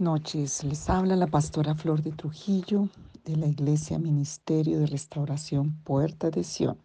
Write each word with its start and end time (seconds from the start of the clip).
Noches, 0.00 0.64
les 0.64 0.88
habla 0.88 1.16
la 1.16 1.26
pastora 1.26 1.74
Flor 1.74 2.02
de 2.02 2.12
Trujillo 2.12 2.88
de 3.24 3.36
la 3.36 3.46
Iglesia 3.46 3.98
Ministerio 3.98 4.78
de 4.78 4.86
Restauración 4.86 5.72
Puerta 5.84 6.30
de 6.30 6.44
Sion. 6.44 6.78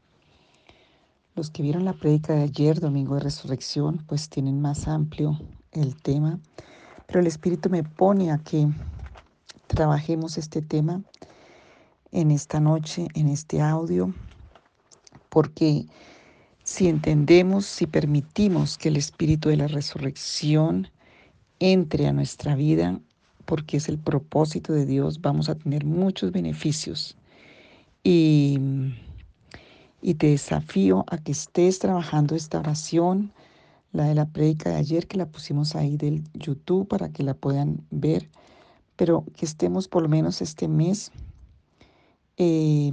Los 1.36 1.50
que 1.50 1.64
vieron 1.64 1.86
la 1.86 1.94
prédica 1.94 2.34
de 2.34 2.44
ayer, 2.44 2.80
Domingo 2.80 3.16
de 3.16 3.22
Resurrección, 3.22 4.04
pues 4.08 4.30
tienen 4.30 4.62
más 4.62 4.88
amplio 4.88 5.40
el 5.72 5.96
tema, 6.02 6.40
pero 7.06 7.20
el 7.20 7.28
Espíritu 7.28 7.70
me 7.70 7.84
pone 7.84 8.32
a 8.32 8.40
que 8.40 8.68
trabajemos 9.68 10.38
este 10.38 10.62
tema 10.62 11.02
en 12.12 12.32
esta 12.32 12.60
noche, 12.60 13.08
en 13.14 13.28
este 13.28 13.62
audio, 13.62 14.14
porque 15.30 15.86
si 16.64 16.88
entendemos, 16.88 17.66
si 17.66 17.88
permitimos 17.88 18.78
que 18.78 18.90
el 18.90 18.98
Espíritu 18.98 19.50
de 19.50 19.58
la 19.58 19.68
Resurrección 19.68 20.90
entre 21.60 22.08
a 22.08 22.14
nuestra 22.14 22.56
vida, 22.56 23.00
porque 23.46 23.78
es 23.78 23.90
el 23.90 23.98
propósito 23.98 24.74
de 24.74 24.86
Dios, 24.86 25.22
vamos 25.22 25.50
a 25.50 25.56
tener 25.56 25.86
muchos 25.86 26.32
beneficios. 26.32 27.18
Y, 28.04 28.60
y 30.02 30.16
te 30.16 30.28
desafío 30.28 31.06
a 31.08 31.18
que 31.18 31.32
estés 31.32 31.80
trabajando 31.80 32.36
esta 32.36 32.60
oración, 32.60 33.32
la 33.92 34.06
de 34.06 34.16
la 34.16 34.26
prédica 34.26 34.70
de 34.70 34.76
ayer, 34.76 35.08
que 35.08 35.18
la 35.18 35.26
pusimos 35.26 35.76
ahí 35.76 35.98
del 35.98 36.24
YouTube 36.34 36.88
para 36.88 37.10
que 37.10 37.24
la 37.24 37.34
puedan 37.34 37.86
ver, 37.90 38.30
pero 38.96 39.24
que 39.36 39.46
estemos 39.46 39.88
por 39.88 40.04
lo 40.04 40.10
menos 40.10 40.42
este 40.42 40.68
mes 40.68 41.12
eh, 42.38 42.92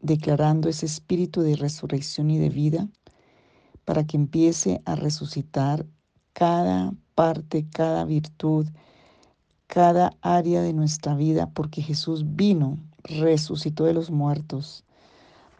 declarando 0.00 0.68
ese 0.68 0.86
espíritu 0.86 1.42
de 1.42 1.56
resurrección 1.56 2.30
y 2.30 2.38
de 2.38 2.48
vida 2.48 2.88
para 3.84 4.04
que 4.04 4.16
empiece 4.16 4.82
a 4.84 4.96
resucitar 4.96 5.86
cada 6.32 6.92
parte, 7.20 7.66
cada 7.70 8.06
virtud, 8.06 8.66
cada 9.66 10.14
área 10.22 10.62
de 10.62 10.72
nuestra 10.72 11.14
vida, 11.14 11.50
porque 11.52 11.82
Jesús 11.82 12.24
vino, 12.34 12.78
resucitó 13.04 13.84
de 13.84 13.92
los 13.92 14.10
muertos 14.10 14.84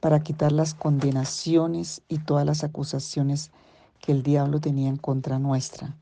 para 0.01 0.21
quitar 0.21 0.53
las 0.53 0.73
condenaciones 0.73 2.01
y 2.09 2.17
todas 2.17 2.47
las 2.47 2.65
acusaciones 2.65 3.51
que 4.01 4.13
el 4.13 4.23
diablo 4.23 4.59
tenía 4.61 4.89
en 4.89 4.97
contra 4.97 5.39
nuestra. 5.39 5.95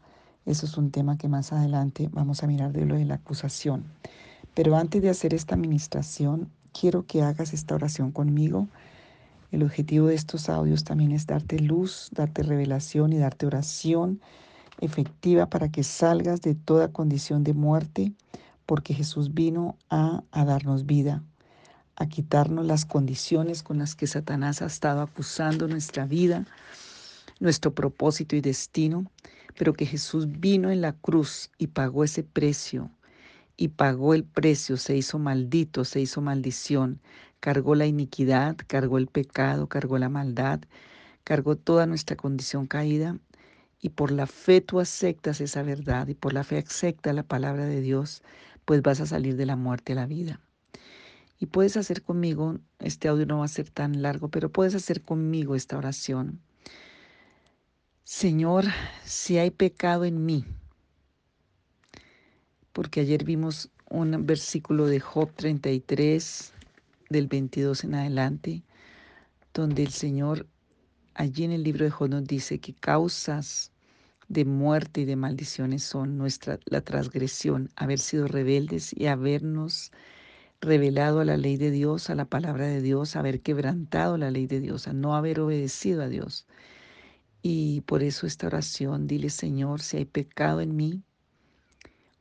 Eso 0.46 0.64
es 0.64 0.76
un 0.76 0.92
tema 0.92 1.18
que 1.18 1.26
más 1.26 1.52
adelante 1.52 2.08
vamos 2.12 2.44
a 2.44 2.46
mirar 2.46 2.70
de 2.70 2.86
lo 2.86 2.94
de 2.94 3.04
la 3.04 3.16
acusación. 3.16 3.82
Pero 4.54 4.76
antes 4.76 5.02
de 5.02 5.10
hacer 5.10 5.34
esta 5.34 5.56
administración, 5.56 6.52
quiero 6.72 7.04
que 7.04 7.22
hagas 7.22 7.52
esta 7.52 7.74
oración 7.74 8.12
conmigo 8.12 8.68
el 9.50 9.62
objetivo 9.62 10.08
de 10.08 10.14
estos 10.14 10.50
audios 10.50 10.84
también 10.84 11.10
es 11.10 11.26
darte 11.26 11.58
luz, 11.58 12.10
darte 12.12 12.42
revelación 12.42 13.14
y 13.14 13.18
darte 13.18 13.46
oración 13.46 14.20
efectiva 14.80 15.46
para 15.46 15.70
que 15.70 15.82
salgas 15.82 16.40
de 16.40 16.54
toda 16.54 16.92
condición 16.92 17.44
de 17.44 17.54
muerte, 17.54 18.12
porque 18.66 18.94
Jesús 18.94 19.34
vino 19.34 19.76
a, 19.90 20.22
a 20.30 20.44
darnos 20.44 20.86
vida, 20.86 21.22
a 21.96 22.06
quitarnos 22.06 22.66
las 22.66 22.84
condiciones 22.84 23.62
con 23.62 23.78
las 23.78 23.94
que 23.94 24.06
Satanás 24.06 24.62
ha 24.62 24.66
estado 24.66 25.00
acusando 25.00 25.68
nuestra 25.68 26.06
vida, 26.06 26.46
nuestro 27.40 27.74
propósito 27.74 28.36
y 28.36 28.40
destino, 28.40 29.10
pero 29.58 29.72
que 29.72 29.86
Jesús 29.86 30.26
vino 30.40 30.70
en 30.70 30.80
la 30.80 30.92
cruz 30.92 31.50
y 31.58 31.68
pagó 31.68 32.04
ese 32.04 32.22
precio 32.22 32.90
y 33.56 33.68
pagó 33.68 34.14
el 34.14 34.24
precio, 34.24 34.76
se 34.76 34.96
hizo 34.96 35.18
maldito, 35.18 35.84
se 35.84 36.00
hizo 36.00 36.20
maldición, 36.20 37.00
cargó 37.40 37.74
la 37.74 37.86
iniquidad, 37.86 38.56
cargó 38.68 38.98
el 38.98 39.08
pecado, 39.08 39.66
cargó 39.66 39.98
la 39.98 40.08
maldad, 40.08 40.60
cargó 41.24 41.56
toda 41.56 41.86
nuestra 41.86 42.16
condición 42.16 42.66
caída 42.66 43.18
y 43.80 43.90
por 43.90 44.10
la 44.10 44.26
fe 44.26 44.60
tú 44.60 44.80
aceptas 44.80 45.40
esa 45.40 45.62
verdad 45.62 46.08
y 46.08 46.14
por 46.14 46.32
la 46.32 46.44
fe 46.44 46.58
aceptas 46.58 47.14
la 47.14 47.22
palabra 47.22 47.64
de 47.66 47.80
Dios, 47.80 48.22
pues 48.64 48.82
vas 48.82 49.00
a 49.00 49.06
salir 49.06 49.36
de 49.36 49.46
la 49.46 49.56
muerte 49.56 49.92
a 49.92 49.96
la 49.96 50.06
vida. 50.06 50.40
Y 51.38 51.46
puedes 51.46 51.76
hacer 51.76 52.02
conmigo, 52.02 52.58
este 52.80 53.08
audio 53.08 53.24
no 53.26 53.38
va 53.38 53.44
a 53.44 53.48
ser 53.48 53.70
tan 53.70 54.02
largo, 54.02 54.28
pero 54.28 54.50
puedes 54.50 54.74
hacer 54.74 55.02
conmigo 55.02 55.54
esta 55.54 55.78
oración. 55.78 56.40
Señor, 58.02 58.64
si 59.04 59.38
hay 59.38 59.50
pecado 59.50 60.04
en 60.04 60.24
mí, 60.24 60.44
porque 62.72 63.00
ayer 63.00 63.24
vimos 63.24 63.70
un 63.88 64.26
versículo 64.26 64.86
de 64.86 64.98
Job 64.98 65.32
33, 65.34 66.52
del 67.10 67.26
22 67.26 67.84
en 67.84 67.94
adelante, 67.94 68.62
donde 69.54 69.82
el 69.82 69.90
Señor 69.90 70.46
allí 71.18 71.44
en 71.44 71.52
el 71.52 71.62
libro 71.62 71.84
de 71.84 71.90
Job 71.90 72.08
nos 72.08 72.24
dice 72.24 72.58
que 72.60 72.72
causas 72.72 73.72
de 74.28 74.46
muerte 74.46 75.02
y 75.02 75.04
de 75.04 75.16
maldiciones 75.16 75.82
son 75.84 76.16
nuestra 76.16 76.58
la 76.64 76.80
transgresión, 76.80 77.70
haber 77.76 77.98
sido 77.98 78.28
rebeldes 78.28 78.94
y 78.96 79.06
habernos 79.06 79.92
revelado 80.62 81.20
a 81.20 81.26
la 81.26 81.36
ley 81.36 81.58
de 81.58 81.70
Dios, 81.70 82.08
a 82.08 82.14
la 82.14 82.24
palabra 82.24 82.66
de 82.66 82.80
Dios, 82.80 83.16
haber 83.16 83.42
quebrantado 83.42 84.16
la 84.16 84.30
ley 84.30 84.46
de 84.46 84.60
Dios, 84.60 84.88
a 84.88 84.94
no 84.94 85.14
haber 85.14 85.40
obedecido 85.40 86.02
a 86.02 86.08
Dios. 86.08 86.46
Y 87.42 87.82
por 87.82 88.02
eso 88.02 88.26
esta 88.26 88.46
oración, 88.46 89.06
dile 89.06 89.30
Señor, 89.30 89.82
si 89.82 89.98
hay 89.98 90.04
pecado 90.06 90.60
en 90.62 90.74
mí, 90.74 91.02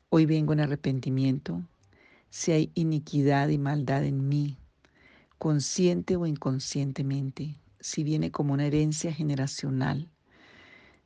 Hoy 0.09 0.25
vengo 0.25 0.53
en 0.53 0.61
arrepentimiento. 0.61 1.61
Si 2.29 2.53
hay 2.53 2.71
iniquidad 2.75 3.49
y 3.49 3.57
maldad 3.57 4.05
en 4.05 4.29
mí, 4.29 4.57
consciente 5.37 6.15
o 6.15 6.25
inconscientemente, 6.25 7.55
si 7.87 8.03
viene 8.03 8.31
como 8.31 8.53
una 8.53 8.65
herencia 8.65 9.13
generacional, 9.13 10.09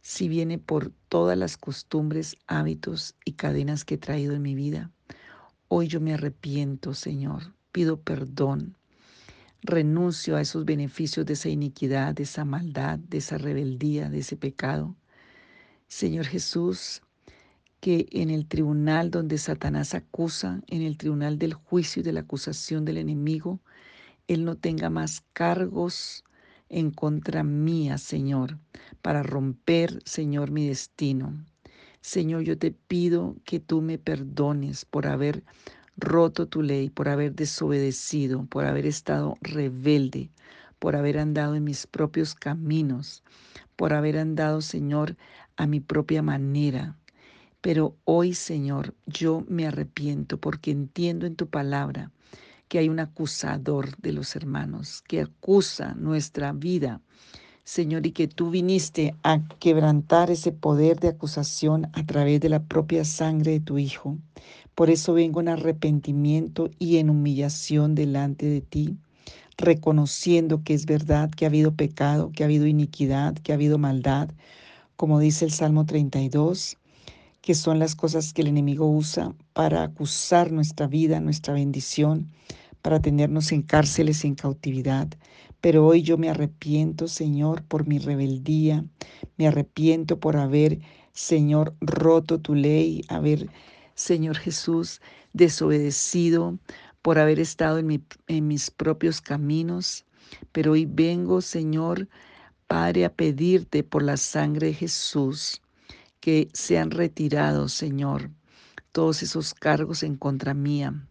si 0.02 0.28
viene 0.28 0.58
por 0.58 0.92
todas 1.10 1.38
las 1.38 1.56
costumbres, 1.56 2.38
hábitos 2.48 3.14
y 3.24 3.34
cadenas 3.34 3.86
que 3.86 3.96
he 3.96 3.98
traído 4.00 4.34
en 4.34 4.42
mi 4.42 4.56
vida, 4.56 4.90
hoy 5.68 5.88
yo 5.88 6.02
me 6.02 6.16
arrepiento, 6.16 6.96
Señor, 6.96 7.54
pido 7.72 8.02
perdón, 8.02 8.78
renuncio 9.62 10.36
a 10.36 10.42
esos 10.42 10.66
beneficios 10.66 11.24
de 11.28 11.34
esa 11.34 11.50
iniquidad, 11.50 12.16
de 12.16 12.24
esa 12.24 12.46
maldad, 12.46 12.98
de 12.98 13.20
esa 13.20 13.38
rebeldía, 13.38 14.10
de 14.10 14.18
ese 14.18 14.36
pecado. 14.36 14.96
Señor 15.88 16.26
Jesús, 16.26 17.04
que 17.80 18.08
en 18.12 18.32
el 18.32 18.48
tribunal 18.48 19.12
donde 19.12 19.38
Satanás 19.38 19.94
acusa, 19.94 20.64
en 20.66 20.82
el 20.82 20.98
tribunal 20.98 21.38
del 21.38 21.54
juicio 21.54 22.00
y 22.00 22.04
de 22.04 22.14
la 22.14 22.22
acusación 22.22 22.86
del 22.86 22.98
enemigo, 22.98 23.60
Él 24.28 24.46
no 24.46 24.56
tenga 24.56 24.90
más 24.90 25.22
cargos 25.34 26.24
en 26.72 26.90
contra 26.90 27.44
mía, 27.44 27.98
Señor, 27.98 28.58
para 29.02 29.24
romper, 29.24 30.02
Señor, 30.06 30.52
mi 30.52 30.68
destino. 30.68 31.46
Señor, 32.00 32.44
yo 32.44 32.58
te 32.58 32.72
pido 32.72 33.36
que 33.44 33.60
tú 33.60 33.82
me 33.82 33.98
perdones 33.98 34.86
por 34.86 35.06
haber 35.06 35.44
roto 35.98 36.48
tu 36.48 36.64
ley, 36.64 36.90
por 36.90 37.10
haber 37.10 37.36
desobedecido, 37.36 38.46
por 38.46 38.66
haber 38.66 38.86
estado 38.86 39.36
rebelde, 39.42 40.32
por 40.80 40.96
haber 40.96 41.20
andado 41.20 41.56
en 41.56 41.66
mis 41.66 41.86
propios 41.86 42.34
caminos, 42.34 43.22
por 43.76 43.94
haber 43.94 44.18
andado, 44.18 44.62
Señor, 44.62 45.18
a 45.58 45.68
mi 45.68 45.82
propia 45.82 46.24
manera. 46.24 46.98
Pero 47.60 47.96
hoy, 48.06 48.34
Señor, 48.34 48.96
yo 49.06 49.44
me 49.48 49.68
arrepiento 49.68 50.40
porque 50.40 50.72
entiendo 50.72 51.28
en 51.28 51.36
tu 51.36 51.48
palabra 51.48 52.12
que 52.72 52.80
hay 52.80 52.88
un 52.88 53.02
acusador 53.02 53.98
de 53.98 54.14
los 54.14 54.34
hermanos, 54.38 55.04
que 55.06 55.20
acusa 55.20 55.94
nuestra 55.96 56.54
vida. 56.54 57.02
Señor, 57.66 58.06
y 58.06 58.14
que 58.14 58.30
tú 58.30 58.50
viniste 58.50 59.14
a 59.24 59.46
quebrantar 59.60 60.32
ese 60.32 60.54
poder 60.54 60.98
de 61.02 61.10
acusación 61.10 61.90
a 61.92 62.06
través 62.06 62.40
de 62.40 62.48
la 62.48 62.64
propia 62.64 63.04
sangre 63.04 63.52
de 63.52 63.60
tu 63.60 63.78
Hijo. 63.78 64.18
Por 64.74 64.90
eso 64.90 65.14
vengo 65.14 65.42
en 65.42 65.50
arrepentimiento 65.50 66.70
y 66.80 66.96
en 66.96 67.10
humillación 67.10 67.94
delante 67.94 68.46
de 68.46 68.62
ti, 68.62 68.96
reconociendo 69.58 70.64
que 70.64 70.74
es 70.74 70.86
verdad 70.86 71.30
que 71.30 71.44
ha 71.44 71.50
habido 71.50 71.76
pecado, 71.76 72.32
que 72.32 72.44
ha 72.44 72.46
habido 72.46 72.68
iniquidad, 72.68 73.36
que 73.36 73.52
ha 73.52 73.56
habido 73.56 73.80
maldad, 73.80 74.30
como 74.96 75.20
dice 75.20 75.44
el 75.44 75.52
Salmo 75.52 75.86
32, 75.86 76.78
que 77.42 77.56
son 77.56 77.80
las 77.80 77.96
cosas 77.96 78.32
que 78.32 78.44
el 78.44 78.48
enemigo 78.48 78.90
usa 78.90 79.34
para 79.52 79.84
acusar 79.84 80.54
nuestra 80.54 80.88
vida, 80.88 81.20
nuestra 81.20 81.54
bendición, 81.54 82.32
para 82.82 83.02
tenernos 83.02 83.52
en 83.52 83.62
cárceles 83.62 84.24
y 84.24 84.28
en 84.28 84.36
cautividad. 84.36 85.08
Pero 85.62 85.86
hoy 85.86 86.02
yo 86.02 86.18
me 86.18 86.30
arrepiento, 86.30 87.08
Señor, 87.08 87.64
por 87.64 87.88
mi 87.88 88.00
rebeldía, 88.00 88.86
me 89.38 89.48
arrepiento 89.48 90.20
por 90.20 90.38
haber, 90.38 90.80
Señor, 91.14 91.76
roto 91.82 92.40
tu 92.40 92.56
ley, 92.56 93.04
haber, 93.10 93.50
Señor 93.94 94.38
Jesús, 94.38 95.02
desobedecido, 95.34 96.58
por 97.02 97.20
haber 97.20 97.40
estado 97.40 97.80
en, 97.80 98.48
mis 98.48 98.72
propios 98.72 99.22
caminos. 99.22 100.06
Pero 100.52 100.74
hoy 100.74 100.86
vengo, 100.86 101.42
Señor, 101.42 102.08
Padre, 102.68 103.06
a 103.06 103.14
pedirte 103.14 103.84
por 103.84 104.04
la 104.04 104.18
sangre 104.18 104.68
de 104.68 104.74
Jesús 104.74 105.62
que 106.20 106.50
sean 106.54 106.92
retirados, 106.92 107.74
Señor, 107.74 108.32
todos 108.92 109.24
esos 109.24 109.54
cargos 109.54 110.04
en 110.04 110.16
contra 110.16 110.54
mía 110.54 111.08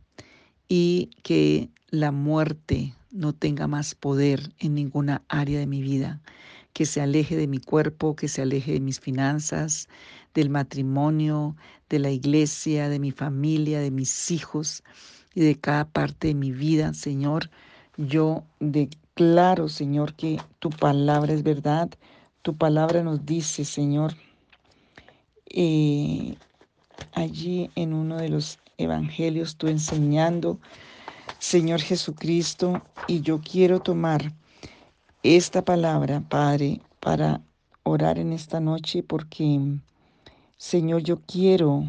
y 0.70 1.10
que 1.24 1.68
la 1.90 2.12
muerte 2.12 2.94
no 3.10 3.32
tenga 3.32 3.66
más 3.66 3.96
poder 3.96 4.52
en 4.60 4.74
ninguna 4.76 5.20
área 5.28 5.58
de 5.58 5.66
mi 5.66 5.82
vida, 5.82 6.20
que 6.72 6.86
se 6.86 7.00
aleje 7.00 7.36
de 7.36 7.48
mi 7.48 7.58
cuerpo, 7.58 8.14
que 8.14 8.28
se 8.28 8.40
aleje 8.40 8.74
de 8.74 8.80
mis 8.80 9.00
finanzas, 9.00 9.88
del 10.32 10.48
matrimonio, 10.48 11.56
de 11.88 11.98
la 11.98 12.12
iglesia, 12.12 12.88
de 12.88 13.00
mi 13.00 13.10
familia, 13.10 13.80
de 13.80 13.90
mis 13.90 14.30
hijos 14.30 14.84
y 15.34 15.40
de 15.40 15.56
cada 15.56 15.86
parte 15.86 16.28
de 16.28 16.34
mi 16.34 16.52
vida, 16.52 16.94
Señor. 16.94 17.50
Yo 17.96 18.44
declaro, 18.60 19.68
Señor, 19.68 20.14
que 20.14 20.40
tu 20.60 20.70
palabra 20.70 21.32
es 21.32 21.42
verdad. 21.42 21.90
Tu 22.42 22.56
palabra 22.56 23.02
nos 23.02 23.26
dice, 23.26 23.64
Señor, 23.64 24.14
eh, 25.46 26.36
allí 27.12 27.70
en 27.74 27.92
uno 27.92 28.16
de 28.16 28.28
los 28.28 28.58
evangelios, 28.78 29.56
tú 29.56 29.68
enseñando, 29.68 30.58
Señor 31.38 31.80
Jesucristo, 31.80 32.82
y 33.06 33.20
yo 33.20 33.40
quiero 33.40 33.80
tomar 33.80 34.32
esta 35.22 35.64
palabra, 35.64 36.22
Padre, 36.28 36.80
para 37.00 37.40
orar 37.82 38.18
en 38.18 38.32
esta 38.32 38.60
noche 38.60 39.02
porque, 39.02 39.60
Señor, 40.56 41.02
yo 41.02 41.20
quiero 41.20 41.84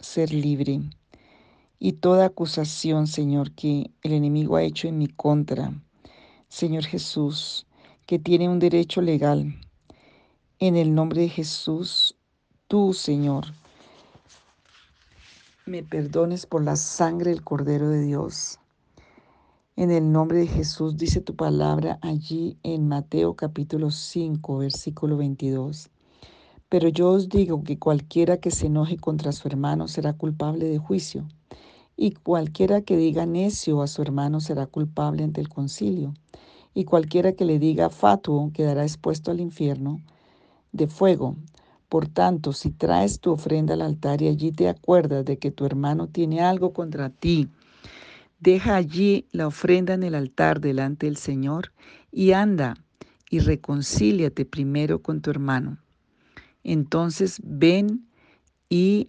ser 0.00 0.32
libre. 0.32 0.80
Y 1.78 1.92
toda 1.92 2.26
acusación, 2.26 3.06
Señor, 3.06 3.52
que 3.52 3.90
el 4.02 4.12
enemigo 4.12 4.56
ha 4.56 4.62
hecho 4.62 4.88
en 4.88 4.98
mi 4.98 5.08
contra, 5.08 5.72
Señor 6.48 6.84
Jesús, 6.84 7.66
que 8.06 8.18
tiene 8.18 8.48
un 8.48 8.58
derecho 8.58 9.02
legal, 9.02 9.58
en 10.58 10.76
el 10.76 10.94
nombre 10.94 11.20
de 11.22 11.28
Jesús, 11.28 12.16
tú, 12.66 12.94
Señor, 12.94 13.46
me 15.66 15.82
perdones 15.82 16.46
por 16.46 16.62
la 16.62 16.76
sangre 16.76 17.30
del 17.30 17.42
Cordero 17.42 17.88
de 17.88 18.00
Dios. 18.00 18.60
En 19.74 19.90
el 19.90 20.12
nombre 20.12 20.38
de 20.38 20.46
Jesús 20.46 20.96
dice 20.96 21.20
tu 21.20 21.34
palabra 21.34 21.98
allí 22.02 22.56
en 22.62 22.86
Mateo 22.86 23.34
capítulo 23.34 23.90
5, 23.90 24.58
versículo 24.58 25.16
22. 25.16 25.90
Pero 26.68 26.88
yo 26.88 27.10
os 27.10 27.28
digo 27.28 27.64
que 27.64 27.80
cualquiera 27.80 28.36
que 28.36 28.52
se 28.52 28.66
enoje 28.66 28.96
contra 28.96 29.32
su 29.32 29.48
hermano 29.48 29.88
será 29.88 30.12
culpable 30.12 30.66
de 30.66 30.78
juicio, 30.78 31.26
y 31.96 32.12
cualquiera 32.12 32.82
que 32.82 32.96
diga 32.96 33.26
necio 33.26 33.82
a 33.82 33.88
su 33.88 34.02
hermano 34.02 34.38
será 34.38 34.66
culpable 34.68 35.24
ante 35.24 35.40
el 35.40 35.48
concilio, 35.48 36.14
y 36.74 36.84
cualquiera 36.84 37.32
que 37.32 37.44
le 37.44 37.58
diga 37.58 37.90
fatuo 37.90 38.52
quedará 38.54 38.84
expuesto 38.84 39.32
al 39.32 39.40
infierno 39.40 40.00
de 40.70 40.86
fuego. 40.86 41.34
Por 41.88 42.08
tanto, 42.08 42.52
si 42.52 42.70
traes 42.70 43.20
tu 43.20 43.32
ofrenda 43.32 43.74
al 43.74 43.82
altar 43.82 44.22
y 44.22 44.28
allí 44.28 44.52
te 44.52 44.68
acuerdas 44.68 45.24
de 45.24 45.38
que 45.38 45.50
tu 45.50 45.64
hermano 45.64 46.08
tiene 46.08 46.40
algo 46.40 46.72
contra 46.72 47.10
ti, 47.10 47.48
Deja 48.38 48.76
allí 48.76 49.26
la 49.32 49.46
ofrenda 49.46 49.94
en 49.94 50.02
el 50.02 50.14
altar 50.14 50.60
delante 50.60 51.06
del 51.06 51.16
Señor 51.16 51.72
y 52.12 52.32
anda 52.32 52.76
y 53.30 53.38
reconcíliate 53.38 54.44
primero 54.44 55.00
con 55.00 55.22
tu 55.22 55.30
hermano. 55.30 55.78
Entonces 56.62 57.40
ven 57.42 58.06
y 58.68 59.06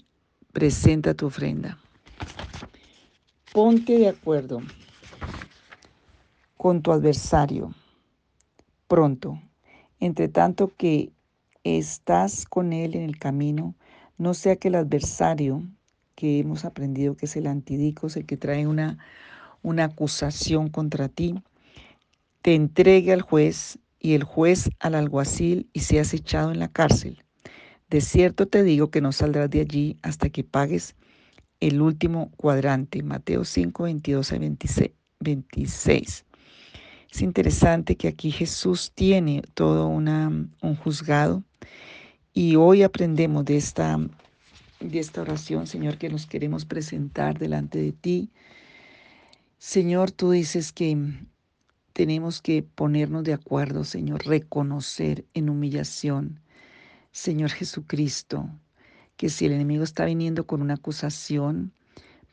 presenta 0.54 1.14
tu 1.14 1.28
ofrenda. 1.28 1.78
Ponte 3.54 3.98
de 3.98 4.08
acuerdo 4.08 4.62
con 6.56 6.82
tu 6.82 6.92
adversario 6.92 7.74
pronto. 8.88 9.42
Entre 10.00 10.30
tanto 10.30 10.72
que 10.78 11.12
estás 11.68 12.46
con 12.46 12.72
él 12.72 12.96
en 12.96 13.02
el 13.02 13.20
camino, 13.20 13.76
no 14.18 14.34
sea 14.34 14.56
que 14.56 14.70
el 14.70 14.76
adversario 14.76 15.64
que 16.16 16.40
hemos 16.40 16.66
aprendido 16.66 17.16
que 17.16 17.26
es 17.26 17.36
el 17.36 17.48
antidicos, 17.48 18.16
el 18.16 18.26
que 18.26 18.38
trae 18.38 18.66
una, 18.68 18.98
una 19.62 19.86
acusación 19.86 20.70
contra 20.70 21.10
ti, 21.10 21.36
te 22.42 22.56
entregue 22.56 23.12
al 23.12 23.22
juez 23.22 23.80
y 24.00 24.14
el 24.14 24.24
juez 24.24 24.70
al 24.80 24.96
alguacil 24.96 25.70
y 25.74 25.82
seas 25.82 26.14
echado 26.14 26.52
en 26.52 26.60
la 26.60 26.70
cárcel. 26.70 27.24
De 27.90 28.02
cierto 28.02 28.48
te 28.48 28.64
digo 28.64 28.90
que 28.90 29.02
no 29.02 29.12
saldrás 29.12 29.50
de 29.50 29.62
allí 29.62 29.98
hasta 30.02 30.30
que 30.30 30.44
pagues 30.44 30.96
el 31.60 31.82
último 31.82 32.32
cuadrante. 32.38 33.04
Mateo 33.04 33.44
5, 33.46 33.84
22 33.84 34.32
a 34.32 34.38
26. 35.20 36.26
Es 37.12 37.22
interesante 37.22 37.96
que 37.96 38.08
aquí 38.08 38.32
Jesús 38.32 38.92
tiene 38.94 39.42
todo 39.54 39.88
un 39.88 40.76
juzgado 40.84 41.44
y 42.34 42.56
hoy 42.56 42.84
aprendemos 42.84 43.46
de 43.46 43.58
esta 43.58 44.00
de 44.80 45.00
esta 45.00 45.22
oración, 45.22 45.68
Señor, 45.68 45.98
que 45.98 46.10
nos 46.10 46.26
queremos 46.28 46.66
presentar 46.66 47.40
delante 47.40 47.80
de 47.80 47.92
ti. 47.92 48.30
Señor, 49.58 50.12
tú 50.12 50.32
dices 50.32 50.72
que 50.72 50.96
tenemos 51.94 52.42
que 52.42 52.62
ponernos 52.62 53.24
de 53.24 53.34
acuerdo, 53.34 53.84
Señor, 53.84 54.26
reconocer 54.26 55.26
en 55.34 55.50
humillación, 55.50 56.40
Señor 57.12 57.50
Jesucristo, 57.50 58.50
que 59.16 59.30
si 59.30 59.48
el 59.48 59.54
enemigo 59.54 59.84
está 59.84 60.06
viniendo 60.06 60.46
con 60.46 60.62
una 60.62 60.76
acusación, 60.76 61.74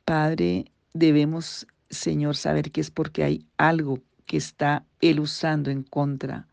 Padre, 0.05 0.67
debemos, 0.93 1.67
Señor, 1.89 2.37
saber 2.37 2.71
que 2.73 2.83
es 2.83 2.91
porque 2.91 3.25
hay 3.25 3.47
algo 3.57 4.01
que 4.27 4.37
está 4.37 4.85
él 5.01 5.21
usando 5.21 5.71
en 5.71 5.83
contra. 5.83 6.47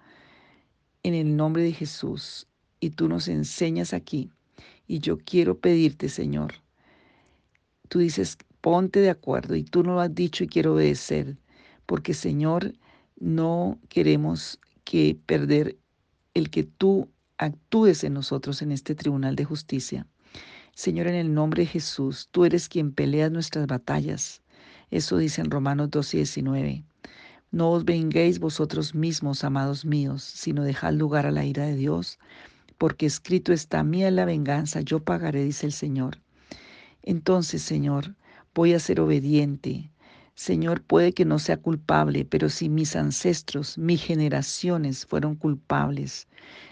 En 1.04 1.16
el 1.16 1.36
nombre 1.36 1.64
de 1.64 1.74
Jesús. 1.74 2.48
Y 2.82 2.90
tú 2.90 3.08
nos 3.08 3.30
enseñas 3.30 3.94
aquí 3.94 4.30
y 4.88 5.00
yo 5.00 5.18
quiero 5.18 5.58
pedirte, 5.58 6.10
Señor, 6.10 6.56
tú 7.88 8.00
dices, 8.00 8.38
ponte 8.60 9.00
de 9.00 9.10
acuerdo 9.10 9.56
y 9.56 9.64
tú 9.64 9.84
no 9.84 9.94
lo 9.94 10.02
has 10.02 10.14
dicho 10.14 10.44
y 10.44 10.48
quiero 10.48 10.74
obedecer, 10.74 11.38
porque, 11.86 12.14
Señor, 12.14 12.74
no 13.18 13.80
queremos 13.88 14.60
que 14.84 15.18
perder 15.26 15.78
el 16.34 16.50
que 16.50 16.64
tú 16.64 17.08
actúes 17.38 18.04
en 18.04 18.14
nosotros 18.14 18.62
en 18.62 18.72
este 18.72 18.96
tribunal 18.96 19.36
de 19.36 19.46
justicia. 19.46 20.08
Señor, 20.74 21.08
en 21.08 21.16
el 21.16 21.34
nombre 21.34 21.64
de 21.64 21.68
Jesús, 21.68 22.30
tú 22.32 22.46
eres 22.46 22.68
quien 22.68 22.92
pelea 22.92 23.30
nuestras 23.30 23.68
batallas. 23.68 24.42
Eso 24.90 25.18
dice 25.18 25.42
en 25.42 25.52
Romanos 25.52 25.90
12 25.92 26.18
y 26.18 26.20
19. 26.20 26.84
No 27.52 27.72
os 27.72 27.86
venguéis 27.86 28.40
vosotros 28.40 28.96
mismos, 28.96 29.44
amados 29.44 29.86
míos, 29.86 30.24
sino 30.24 30.64
dejad 30.64 30.94
lugar 30.94 31.26
a 31.26 31.32
la 31.32 31.46
ira 31.46 31.66
de 31.66 31.76
Dios, 31.76 32.18
porque 32.82 33.06
escrito 33.06 33.54
está, 33.54 33.84
mía 33.84 34.10
la 34.10 34.26
venganza, 34.26 34.82
yo 34.82 35.04
pagaré, 35.04 35.44
dice 35.44 35.68
el 35.68 35.72
Señor. 35.72 36.18
Entonces, 37.04 37.62
Señor, 37.62 38.16
voy 38.56 38.74
a 38.74 38.80
ser 38.80 39.00
obediente. 39.00 39.92
Señor, 40.34 40.82
puede 40.82 41.14
que 41.14 41.24
no 41.24 41.38
sea 41.38 41.58
culpable, 41.58 42.26
pero 42.26 42.50
si 42.50 42.70
mis 42.70 42.96
ancestros, 42.96 43.78
mis 43.78 44.02
generaciones 44.02 45.06
fueron 45.06 45.36
culpables, 45.36 46.28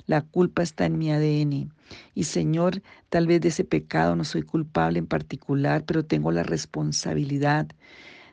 la 0.08 0.24
culpa 0.24 0.64
está 0.64 0.88
en 0.88 0.98
mi 0.98 1.12
ADN. 1.12 1.72
Y 2.16 2.24
Señor, 2.24 2.82
tal 3.10 3.28
vez 3.28 3.42
de 3.42 3.50
ese 3.50 3.64
pecado 3.64 4.16
no 4.16 4.24
soy 4.24 4.42
culpable 4.42 4.98
en 4.98 5.06
particular, 5.06 5.84
pero 5.86 6.04
tengo 6.04 6.32
la 6.32 6.42
responsabilidad 6.42 7.68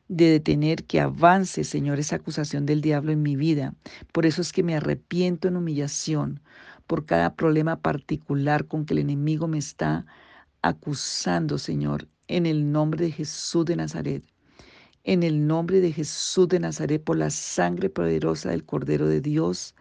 de 0.08 0.30
detener 0.30 0.84
que 0.84 1.00
avance, 1.00 1.62
Señor, 1.62 1.98
esa 1.98 2.16
acusación 2.16 2.64
del 2.64 2.80
diablo 2.80 3.12
en 3.12 3.20
mi 3.20 3.36
vida. 3.36 3.74
Por 4.12 4.24
eso 4.24 4.40
es 4.40 4.54
que 4.54 4.62
me 4.62 4.76
arrepiento 4.76 5.48
en 5.48 5.58
humillación 5.58 6.40
por 6.86 7.04
cada 7.04 7.34
problema 7.34 7.76
particular 7.80 8.66
con 8.66 8.86
que 8.86 8.94
el 8.94 9.00
enemigo 9.00 9.48
me 9.48 9.58
está 9.58 10.06
acusando, 10.62 11.58
Señor, 11.58 12.08
en 12.28 12.46
el 12.46 12.72
nombre 12.72 13.06
de 13.06 13.12
Jesús 13.12 13.64
de 13.64 13.76
Nazaret. 13.76 14.24
En 15.04 15.22
el 15.22 15.46
nombre 15.46 15.80
de 15.80 15.92
Jesús 15.92 16.48
de 16.48 16.58
Nazaret, 16.58 17.02
por 17.02 17.16
la 17.16 17.30
sangre 17.30 17.88
poderosa 17.88 18.50
del 18.50 18.64
Cordero 18.64 19.06
de 19.06 19.20
Dios. 19.20 19.76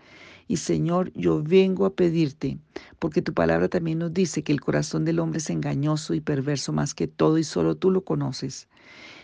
Y 0.48 0.58
Señor, 0.58 1.12
yo 1.14 1.42
vengo 1.42 1.88
a 1.88 1.96
pedirte, 1.96 2.60
porque 3.00 3.24
tu 3.24 3.34
palabra 3.34 3.68
también 3.68 3.98
nos 3.98 4.14
dice 4.14 4.44
que 4.44 4.52
el 4.52 4.62
corazón 4.62 5.04
del 5.04 5.20
hombre 5.20 5.40
es 5.40 5.50
engañoso 5.50 6.14
y 6.14 6.22
perverso 6.22 6.74
más 6.74 6.94
que 6.94 7.08
todo 7.08 7.40
y 7.40 7.44
solo 7.44 7.76
tú 7.76 7.90
lo 7.90 8.04
conoces. 8.04 8.68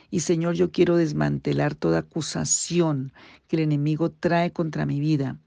Y 0.10 0.22
Señor, 0.22 0.56
yo 0.56 0.72
quiero 0.72 0.98
desmantelar 0.98 1.76
toda 1.76 2.00
acusación 2.00 3.14
que 3.48 3.58
el 3.58 3.62
enemigo 3.62 4.10
trae 4.10 4.52
contra 4.52 4.88
mi 4.88 5.00
vida 5.00 5.38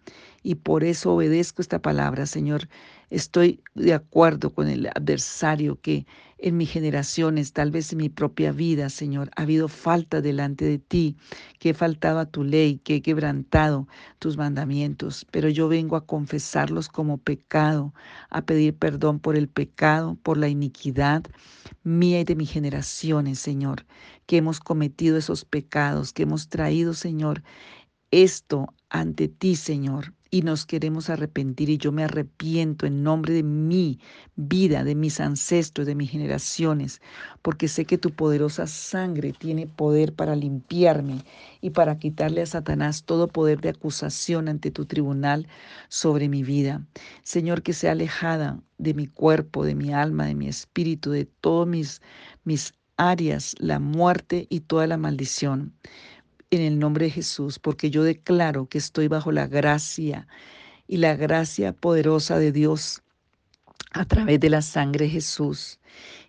y 0.45 0.57
por 0.57 0.85
eso 0.85 1.15
obedezco 1.15 1.63
esta 1.63 1.81
palabra, 1.81 2.27
Señor. 2.27 2.69
Estoy 3.09 3.61
de 3.75 3.95
acuerdo 3.95 4.53
con 4.53 4.69
el 4.69 4.87
adversario 4.89 5.81
que 5.81 6.07
en 6.37 6.59
mis 6.59 6.71
generaciones, 6.71 7.55
tal 7.55 7.71
vez 7.71 7.91
en 7.93 7.99
mi 7.99 8.11
propia 8.11 8.53
vida, 8.53 8.91
Señor, 8.91 9.31
ha 9.37 9.43
habido 9.43 9.69
falta 9.69 10.21
delante 10.21 10.67
de 10.67 10.79
ti, 10.79 11.17
que 11.59 11.71
he 11.71 11.75
faltado 11.75 12.19
a 12.19 12.27
tu 12.27 12.45
ley, 12.45 12.79
que 12.85 12.97
he 12.97 13.03
quebrantado 13.03 13.89
tus 14.19 14.37
mandamientos, 14.37 15.27
pero 15.31 15.49
yo 15.49 15.69
vengo 15.69 15.97
a 15.97 16.05
confesarlos 16.05 16.89
como 16.89 17.17
pecado, 17.17 17.95
a 18.29 18.43
pedir 18.43 18.77
perdón 18.77 19.21
por 19.21 19.37
el 19.37 19.49
pecado, 19.49 20.19
por 20.23 20.37
la 20.37 20.49
iniquidad 20.49 21.25
mía 21.85 22.21
y 22.21 22.25
de 22.25 22.37
mis 22.37 22.51
generaciones, 22.51 23.39
Señor, 23.39 23.87
que 24.27 24.37
hemos 24.37 24.61
cometido 24.61 25.17
esos 25.17 25.47
pecados, 25.47 26.13
que 26.13 26.25
hemos 26.25 26.49
traído, 26.49 26.93
Señor, 26.93 27.43
esto 28.11 28.75
ante 28.91 29.29
ti, 29.29 29.57
Señor, 29.57 30.13
y 30.35 30.43
nos 30.43 30.67
queremos 30.67 31.11
arrepentir 31.11 31.71
y 31.71 31.79
yo 31.79 31.93
me 31.93 32.03
arrepiento 32.03 32.87
en 32.87 33.05
nombre 33.05 33.33
de 33.33 33.45
mi 33.45 34.00
vida, 34.35 34.83
de 34.83 34.97
mis 34.97 35.21
ancestros, 35.21 35.87
de 35.87 35.95
mis 35.95 36.11
generaciones, 36.11 37.00
porque 37.41 37.69
sé 37.69 37.85
que 37.85 37.99
tu 37.99 38.11
poderosa 38.11 38.67
sangre 38.67 39.33
tiene 39.33 39.69
poder 39.69 40.12
para 40.12 40.35
limpiarme 40.35 41.21
y 41.61 41.71
para 41.71 42.00
quitarle 42.00 42.43
a 42.43 42.47
Satanás 42.47 43.05
todo 43.05 43.29
poder 43.29 43.61
de 43.61 43.69
acusación 43.69 44.49
ante 44.49 44.73
tu 44.73 44.87
tribunal 44.87 45.47
sobre 45.88 46.29
mi 46.29 46.43
vida. 46.43 46.85
Señor, 47.23 47.62
que 47.62 47.73
sea 47.73 47.93
alejada 47.93 48.61
de 48.79 48.93
mi 48.93 49.07
cuerpo, 49.07 49.64
de 49.64 49.76
mi 49.76 49.93
alma, 49.93 50.26
de 50.26 50.35
mi 50.35 50.49
espíritu, 50.49 51.12
de 51.12 51.26
todos 51.26 51.69
mis, 51.69 52.03
mis 52.43 52.75
áreas, 52.97 53.55
la 53.61 53.79
muerte 53.79 54.49
y 54.50 54.61
toda 54.61 54.88
la 54.88 54.97
maldición 54.97 55.75
en 56.51 56.61
el 56.61 56.79
nombre 56.79 57.07
de 57.07 57.11
Jesús, 57.11 57.59
porque 57.59 57.91
yo 57.91 58.03
declaro 58.03 58.67
que 58.67 58.79
estoy 58.79 59.09
bajo 59.09 59.33
la 59.33 59.47
gracia 59.47 60.27
y 60.87 60.99
la 60.99 61.17
gracia 61.17 61.73
poderosa 61.73 62.39
de 62.39 62.53
Dios 62.53 63.03
a 63.93 64.05
través 64.05 64.41
de 64.41 64.51
la 64.51 64.63
sangre 64.63 65.07
de 65.07 65.13
Jesús. 65.13 65.79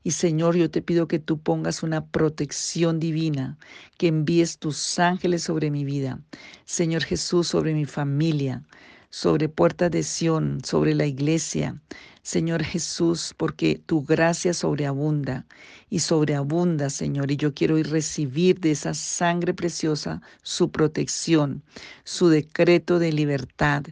Y 0.03 0.11
Señor, 0.11 0.55
yo 0.55 0.69
te 0.69 0.81
pido 0.81 1.07
que 1.07 1.19
tú 1.19 1.39
pongas 1.39 1.81
una 1.81 2.05
protección 2.05 2.99
divina, 2.99 3.57
que 3.97 4.07
envíes 4.07 4.59
tus 4.59 4.99
ángeles 4.99 5.43
sobre 5.43 5.71
mi 5.71 5.83
vida. 5.83 6.19
Señor 6.65 7.03
Jesús, 7.03 7.47
sobre 7.47 7.73
mi 7.73 7.85
familia, 7.85 8.61
sobre 9.09 9.49
puertas 9.49 9.89
de 9.91 10.03
Sión, 10.03 10.59
sobre 10.63 10.93
la 10.93 11.07
iglesia. 11.07 11.81
Señor 12.25 12.63
Jesús, 12.63 13.35
porque 13.37 13.79
tu 13.85 14.03
gracia 14.03 14.55
sobreabunda 14.55 15.45
y 15.91 15.99
sobreabunda, 15.99 16.89
Señor, 16.89 17.29
y 17.29 17.37
yo 17.37 17.53
quiero 17.53 17.77
ir 17.77 17.91
recibir 17.91 18.59
de 18.59 18.71
esa 18.71 18.95
sangre 18.95 19.53
preciosa 19.53 20.23
su 20.41 20.71
protección, 20.71 21.61
su 22.03 22.29
decreto 22.29 22.97
de 22.97 23.11
libertad, 23.11 23.83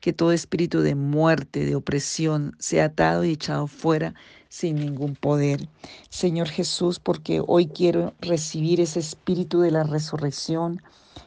que 0.00 0.14
todo 0.14 0.32
espíritu 0.32 0.80
de 0.80 0.94
muerte, 0.94 1.66
de 1.66 1.74
opresión, 1.74 2.56
sea 2.58 2.86
atado 2.86 3.24
y 3.24 3.32
echado 3.32 3.66
fuera 3.66 4.14
sin 4.48 4.76
ningún 4.76 5.14
poder. 5.14 5.68
Señor 6.08 6.48
Jesús, 6.48 6.98
porque 6.98 7.42
hoy 7.46 7.66
quiero 7.66 8.14
recibir 8.22 8.80
ese 8.80 9.00
espíritu 9.00 9.60
de 9.60 9.70
la 9.70 9.82
resurrección 9.82 10.80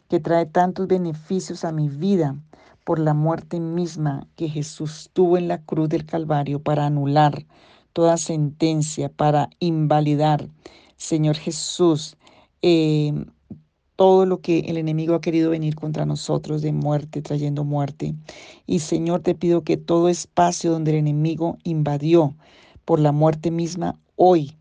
que 0.10 0.19
trae 0.19 0.48
tantos 0.48 0.88
beneficios 0.88 1.63
a 1.63 1.72
mi 1.72 1.89
vida 1.89 2.36
por 2.86 3.00
la 3.00 3.13
muerte 3.13 3.60
misma 3.60 4.27
que 4.38 4.48
Jesús 4.48 5.10
tuvo 5.12 5.38
en 5.38 5.50
la 5.50 5.62
cruz 5.62 5.89
del 5.89 6.06
Calvario 6.06 6.62
para 6.62 6.86
anular 6.86 7.46
toda 7.92 8.15
sentencia, 8.18 9.10
para 9.10 9.50
invalidar, 9.60 10.48
Señor 10.96 11.36
Jesús, 11.36 12.15
eh, 12.62 13.13
todo 13.96 14.25
lo 14.25 14.42
que 14.42 14.60
el 14.60 14.77
enemigo 14.77 15.15
ha 15.15 15.22
querido 15.22 15.50
venir 15.50 15.75
contra 15.75 16.06
nosotros 16.06 16.62
de 16.62 16.74
muerte, 16.74 17.22
trayendo 17.22 17.63
muerte. 17.63 18.13
Y 18.68 18.80
Señor, 18.80 19.22
te 19.22 19.36
pido 19.36 19.63
que 19.63 19.77
todo 19.77 20.10
espacio 20.10 20.72
donde 20.72 20.92
el 20.92 20.98
enemigo 20.98 21.58
invadió 21.63 22.36
por 22.84 23.00
la 23.00 23.12
muerte 23.12 23.50
misma, 23.50 23.98
hoy, 24.15 24.54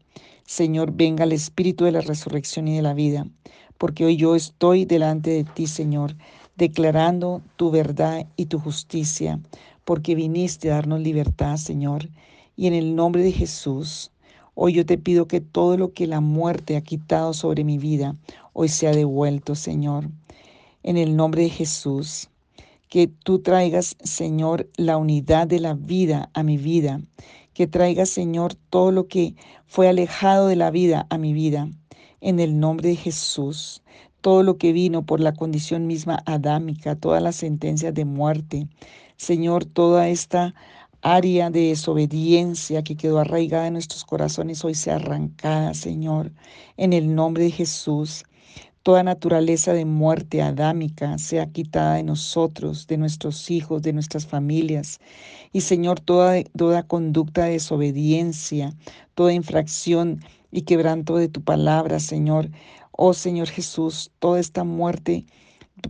Señor, 0.47 0.93
venga 0.93 1.25
el 1.25 1.33
espíritu 1.33 1.85
de 1.85 1.93
la 1.93 2.01
resurrección 2.01 2.69
y 2.69 2.77
de 2.77 2.83
la 2.83 2.95
vida, 2.95 3.27
porque 3.77 4.05
hoy 4.05 4.17
yo 4.17 4.35
estoy 4.35 4.85
delante 4.85 5.31
de 5.31 5.45
ti, 5.45 5.67
Señor, 5.67 6.15
declarando 6.57 7.43
tu 7.57 7.71
verdad 7.71 8.27
y 8.37 8.47
tu 8.47 8.59
justicia, 8.59 9.41
porque 9.85 10.15
viniste 10.15 10.71
a 10.71 10.77
darnos 10.77 11.01
libertad, 11.01 11.57
Señor. 11.57 12.09
Y 12.57 12.67
en 12.67 12.75
el 12.75 12.95
nombre 12.95 13.23
de 13.23 13.33
Jesús, 13.33 14.11
hoy 14.55 14.75
yo 14.75 14.87
te 14.87 14.99
pido 14.99 15.27
que 15.27 15.41
todo 15.41 15.77
lo 15.77 15.93
que 15.93 16.07
la 16.07 16.21
muerte 16.21 16.77
ha 16.77 16.81
quitado 16.81 17.33
sobre 17.33 17.65
mi 17.65 17.79
vida, 17.79 18.17
hoy 18.53 18.69
sea 18.69 18.93
devuelto, 18.93 19.55
Señor. 19.55 20.09
En 20.83 20.97
el 20.97 21.17
nombre 21.17 21.43
de 21.43 21.51
Jesús, 21.51 22.29
que 22.89 23.09
tú 23.09 23.41
traigas, 23.41 23.97
Señor, 24.05 24.69
la 24.77 24.97
unidad 24.97 25.49
de 25.49 25.59
la 25.59 25.75
vida 25.75 26.31
a 26.33 26.45
mi 26.45 26.59
vida, 26.59 27.01
que 27.53 27.67
traigas, 27.67 28.09
Señor, 28.09 28.55
todo 28.71 28.93
lo 28.93 29.09
que 29.09 29.35
fue 29.67 29.89
alejado 29.89 30.47
de 30.47 30.57
la 30.57 30.71
vida 30.71 31.07
a 31.11 31.19
mi 31.19 31.33
vida. 31.33 31.69
En 32.21 32.39
el 32.39 32.61
nombre 32.61 32.91
de 32.91 32.97
Jesús, 32.97 33.83
todo 34.25 34.43
lo 34.43 34.57
que 34.57 34.73
vino 34.73 35.05
por 35.05 35.21
la 35.21 35.35
condición 35.35 35.87
misma 35.87 36.23
adámica, 36.25 36.97
todas 36.97 37.23
las 37.23 37.37
sentencias 37.37 37.93
de 37.93 38.07
muerte. 38.07 38.69
Señor, 39.19 39.67
toda 39.67 40.09
esta 40.09 40.55
área 41.03 41.51
de 41.51 41.69
desobediencia 41.69 42.83
que 42.83 42.97
quedó 42.97 43.19
arraigada 43.19 43.67
en 43.67 43.75
nuestros 43.75 44.03
corazones 44.03 44.65
hoy 44.65 44.73
sea 44.73 44.97
arrancada, 44.97 45.75
Señor, 45.75 46.33
en 46.79 46.95
el 46.95 47.15
nombre 47.15 47.45
de 47.45 47.51
Jesús. 47.51 48.25
Toda 48.83 49.03
naturaleza 49.03 49.75
de 49.75 49.85
muerte 49.85 50.41
adámica 50.41 51.19
sea 51.19 51.53
quitada 51.53 51.97
de 51.97 52.05
nosotros, 52.05 52.87
de 52.87 52.97
nuestros 52.97 53.51
hijos, 53.51 53.83
de 53.83 53.93
nuestras 53.93 54.27
familias. 54.27 55.01
Y 55.53 55.61
Señor, 55.61 56.01
toda, 56.01 56.43
toda 56.57 56.83
conducta 56.83 57.45
de 57.45 57.53
desobediencia, 57.53 58.73
toda 59.15 59.35
infracción 59.35 60.21
y 60.51 60.63
quebranto 60.63 61.17
de 61.17 61.29
tu 61.29 61.43
palabra, 61.43 62.01
Señor, 62.01 62.49
Oh 62.97 63.13
Señor 63.13 63.49
Jesús, 63.49 64.13
toda 64.21 64.39
esta 64.39 64.63
muerte 64.63 65.27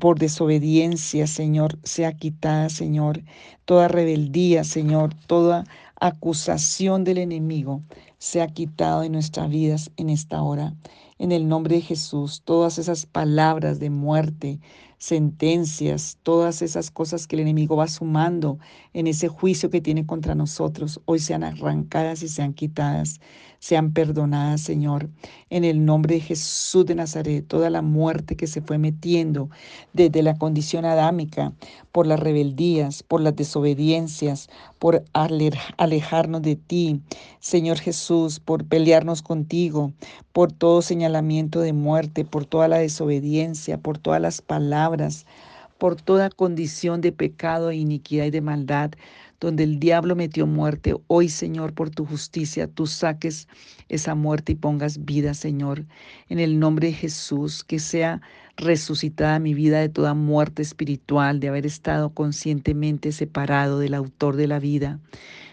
por 0.01 0.19
desobediencia, 0.19 1.27
Señor, 1.27 1.79
sea 1.83 2.13
quitada, 2.15 2.71
Señor. 2.71 3.23
Toda 3.67 3.89
rebeldía, 3.89 4.65
Señor, 4.65 5.15
toda 5.27 5.65
acusación 6.01 7.05
del 7.05 7.19
enemigo 7.19 7.83
sea 8.19 8.47
quitada 8.49 9.03
de 9.03 9.11
nuestras 9.11 9.51
vidas 9.51 9.91
en 9.99 10.09
esta 10.09 10.43
hora. 10.43 10.75
En 11.19 11.31
el 11.31 11.47
nombre 11.47 11.77
de 11.77 11.83
Jesús, 11.83 12.43
todas 12.45 12.79
esas 12.79 13.07
palabras 13.07 13.79
de 13.79 13.91
muerte, 13.91 14.59
sentencias, 14.99 16.19
todas 16.23 16.63
esas 16.63 16.91
cosas 16.91 17.27
que 17.27 17.37
el 17.37 17.43
enemigo 17.43 17.77
va 17.77 17.87
sumando 17.87 18.59
en 18.95 19.07
ese 19.07 19.29
juicio 19.29 19.69
que 19.69 19.83
tiene 19.83 20.07
contra 20.07 20.35
nosotros, 20.35 21.01
hoy 21.05 21.19
sean 21.19 21.45
arrancadas 21.45 22.23
y 22.23 22.29
sean 22.29 22.55
quitadas, 22.55 23.21
sean 23.65 23.95
perdonadas, 23.95 24.61
Señor. 24.61 25.09
En 25.49 25.65
el 25.65 25.87
nombre 25.87 26.17
de 26.17 26.21
Jesús 26.21 26.85
de 26.85 26.97
Nazaret, 26.97 27.47
toda 27.49 27.71
la 27.71 27.81
muerte 27.81 28.37
que 28.37 28.47
se 28.47 28.61
fue 28.61 28.77
metiendo 28.77 29.49
desde 29.95 30.23
la 30.23 30.37
condición 30.37 30.85
adámica, 30.85 31.55
por 31.91 32.07
las 32.07 32.21
rebeldías, 32.21 33.03
por 33.03 33.23
las 33.23 33.35
desobediencias, 33.37 34.51
por 34.79 35.03
alejarnos 35.15 36.43
de 36.43 36.57
ti, 36.57 37.01
Señor 37.41 37.79
Jesús, 37.79 38.39
por 38.39 38.67
pelearnos 38.67 39.23
contigo, 39.23 39.95
por 40.35 40.53
todo 40.53 40.83
señalamiento 40.83 41.61
de 41.61 41.73
muerte, 41.73 42.27
por 42.27 42.45
toda 42.45 42.69
la 42.69 42.77
desobediencia, 42.77 43.79
por 43.79 43.97
todas 43.97 44.21
las 44.21 44.43
palabras, 44.43 45.25
por 45.79 45.97
toda 45.97 46.29
condición 46.29 47.01
de 47.01 47.13
pecado, 47.13 47.71
e 47.71 47.77
iniquidad 47.77 48.27
y 48.27 48.31
de 48.31 48.43
maldad, 48.43 48.91
donde 49.45 49.65
el 49.65 49.79
diablo 49.79 50.17
metió 50.17 50.47
muerte. 50.47 50.95
Hoy, 51.07 51.29
Señor, 51.29 51.75
por 51.75 51.91
tu 51.91 52.05
justicia, 52.05 52.67
tú 52.67 52.87
saques 52.87 53.47
esa 53.89 54.15
muerte 54.15 54.53
y 54.53 54.55
pongas 54.57 55.05
vida, 55.05 55.35
Señor. 55.35 55.85
En 56.29 56.39
el 56.41 56.59
nombre 56.59 56.89
de 56.89 56.95
Jesús, 56.95 57.63
que 57.63 57.79
sea 57.79 58.21
resucitada 58.57 59.39
mi 59.39 59.55
vida 59.55 59.81
de 59.81 59.89
toda 59.89 60.15
muerte 60.15 60.63
espiritual, 60.63 61.41
de 61.41 61.49
haber 61.49 61.67
estado 61.67 62.11
conscientemente 62.11 63.13
separado 63.13 63.79
del 63.79 63.95
autor 63.95 64.37
de 64.37 64.49
la 64.49 64.59
vida. 64.59 64.99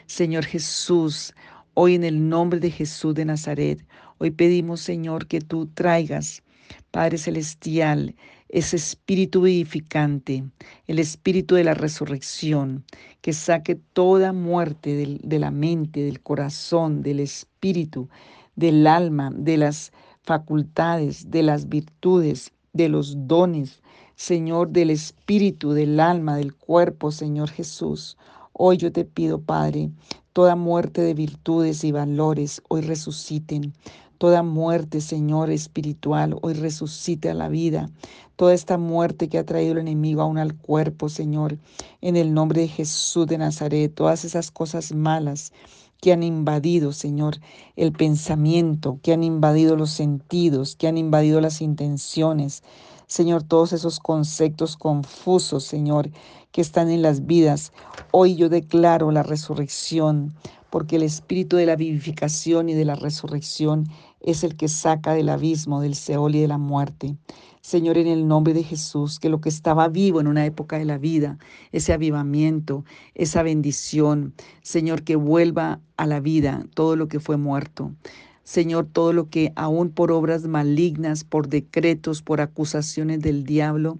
Señor 0.07 0.45
Jesús, 0.45 1.33
hoy 1.73 1.95
en 1.95 2.03
el 2.03 2.29
nombre 2.29 2.59
de 2.59 2.71
Jesús 2.71 3.13
de 3.13 3.25
Nazaret, 3.25 3.85
hoy 4.17 4.31
pedimos, 4.31 4.81
Señor, 4.81 5.27
que 5.27 5.41
tú 5.41 5.67
traigas, 5.67 6.43
Padre 6.91 7.17
Celestial, 7.17 8.15
ese 8.51 8.75
espíritu 8.75 9.41
vivificante, 9.41 10.43
el 10.87 10.99
espíritu 10.99 11.55
de 11.55 11.63
la 11.63 11.73
resurrección, 11.73 12.83
que 13.21 13.31
saque 13.31 13.75
toda 13.75 14.33
muerte 14.33 15.19
de 15.23 15.39
la 15.39 15.51
mente, 15.51 16.03
del 16.03 16.21
corazón, 16.21 17.01
del 17.01 17.21
espíritu, 17.21 18.09
del 18.57 18.85
alma, 18.87 19.31
de 19.33 19.57
las 19.57 19.93
facultades, 20.23 21.31
de 21.31 21.43
las 21.43 21.69
virtudes, 21.69 22.51
de 22.73 22.89
los 22.89 23.15
dones, 23.27 23.81
Señor, 24.15 24.69
del 24.69 24.89
espíritu, 24.89 25.71
del 25.71 25.99
alma, 25.99 26.35
del 26.35 26.53
cuerpo, 26.53 27.11
Señor 27.11 27.49
Jesús. 27.49 28.17
Hoy 28.53 28.77
yo 28.77 28.91
te 28.91 29.05
pido, 29.05 29.41
Padre, 29.41 29.89
toda 30.33 30.55
muerte 30.55 31.01
de 31.01 31.13
virtudes 31.13 31.83
y 31.83 31.91
valores 31.91 32.61
hoy 32.67 32.81
resuciten. 32.81 33.73
Toda 34.21 34.43
muerte, 34.43 35.01
Señor, 35.01 35.49
espiritual, 35.49 36.37
hoy 36.43 36.53
resucite 36.53 37.31
a 37.31 37.33
la 37.33 37.49
vida. 37.49 37.89
Toda 38.35 38.53
esta 38.53 38.77
muerte 38.77 39.29
que 39.29 39.39
ha 39.39 39.47
traído 39.47 39.71
el 39.71 39.79
enemigo 39.79 40.21
aún 40.21 40.37
al 40.37 40.55
cuerpo, 40.55 41.09
Señor, 41.09 41.57
en 42.01 42.15
el 42.15 42.31
nombre 42.31 42.61
de 42.61 42.67
Jesús 42.67 43.25
de 43.25 43.39
Nazaret, 43.39 43.91
todas 43.91 44.23
esas 44.23 44.51
cosas 44.51 44.93
malas 44.93 45.53
que 46.01 46.13
han 46.13 46.21
invadido, 46.21 46.93
Señor, 46.93 47.37
el 47.75 47.93
pensamiento, 47.93 48.99
que 49.01 49.11
han 49.11 49.23
invadido 49.23 49.75
los 49.75 49.89
sentidos, 49.89 50.75
que 50.75 50.87
han 50.87 50.99
invadido 50.99 51.41
las 51.41 51.59
intenciones. 51.59 52.61
Señor, 53.07 53.41
todos 53.41 53.73
esos 53.73 53.99
conceptos 53.99 54.77
confusos, 54.77 55.63
Señor, 55.63 56.11
que 56.51 56.61
están 56.61 56.91
en 56.91 57.01
las 57.01 57.25
vidas. 57.25 57.73
Hoy 58.11 58.35
yo 58.35 58.49
declaro 58.49 59.09
la 59.09 59.23
resurrección 59.23 60.35
porque 60.69 60.95
el 60.95 61.03
espíritu 61.03 61.57
de 61.57 61.65
la 61.65 61.75
vivificación 61.75 62.69
y 62.69 62.73
de 62.73 62.85
la 62.85 62.95
resurrección 62.95 63.89
es 64.23 64.43
el 64.43 64.55
que 64.55 64.67
saca 64.67 65.13
del 65.13 65.29
abismo, 65.29 65.81
del 65.81 65.95
Seol 65.95 66.35
y 66.35 66.41
de 66.41 66.47
la 66.47 66.57
muerte. 66.57 67.15
Señor, 67.61 67.97
en 67.97 68.07
el 68.07 68.27
nombre 68.27 68.53
de 68.53 68.63
Jesús, 68.63 69.19
que 69.19 69.29
lo 69.29 69.39
que 69.39 69.49
estaba 69.49 69.87
vivo 69.87 70.19
en 70.19 70.27
una 70.27 70.45
época 70.45 70.79
de 70.79 70.85
la 70.85 70.97
vida, 70.97 71.37
ese 71.71 71.93
avivamiento, 71.93 72.85
esa 73.13 73.43
bendición, 73.43 74.33
Señor, 74.63 75.03
que 75.03 75.15
vuelva 75.15 75.79
a 75.95 76.07
la 76.07 76.19
vida 76.19 76.65
todo 76.73 76.95
lo 76.95 77.07
que 77.07 77.19
fue 77.19 77.37
muerto. 77.37 77.91
Señor, 78.43 78.87
todo 78.91 79.13
lo 79.13 79.29
que 79.29 79.53
aún 79.55 79.91
por 79.91 80.11
obras 80.11 80.45
malignas, 80.45 81.23
por 81.23 81.47
decretos, 81.47 82.23
por 82.23 82.41
acusaciones 82.41 83.21
del 83.21 83.43
diablo, 83.43 83.99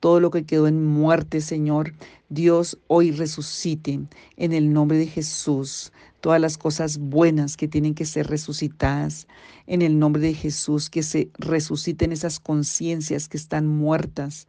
todo 0.00 0.18
lo 0.18 0.30
que 0.30 0.44
quedó 0.44 0.66
en 0.66 0.84
muerte, 0.84 1.40
Señor, 1.40 1.92
Dios 2.30 2.78
hoy 2.88 3.12
resucite 3.12 4.00
en 4.36 4.52
el 4.52 4.72
nombre 4.72 4.96
de 4.96 5.06
Jesús 5.06 5.92
todas 6.22 6.40
las 6.40 6.56
cosas 6.56 6.98
buenas 6.98 7.56
que 7.56 7.66
tienen 7.66 7.94
que 7.94 8.06
ser 8.06 8.28
resucitadas 8.28 9.26
en 9.66 9.82
el 9.82 9.98
nombre 9.98 10.22
de 10.22 10.34
Jesús, 10.34 10.88
que 10.88 11.02
se 11.02 11.30
resuciten 11.34 12.12
esas 12.12 12.38
conciencias 12.38 13.28
que 13.28 13.36
están 13.36 13.66
muertas, 13.66 14.46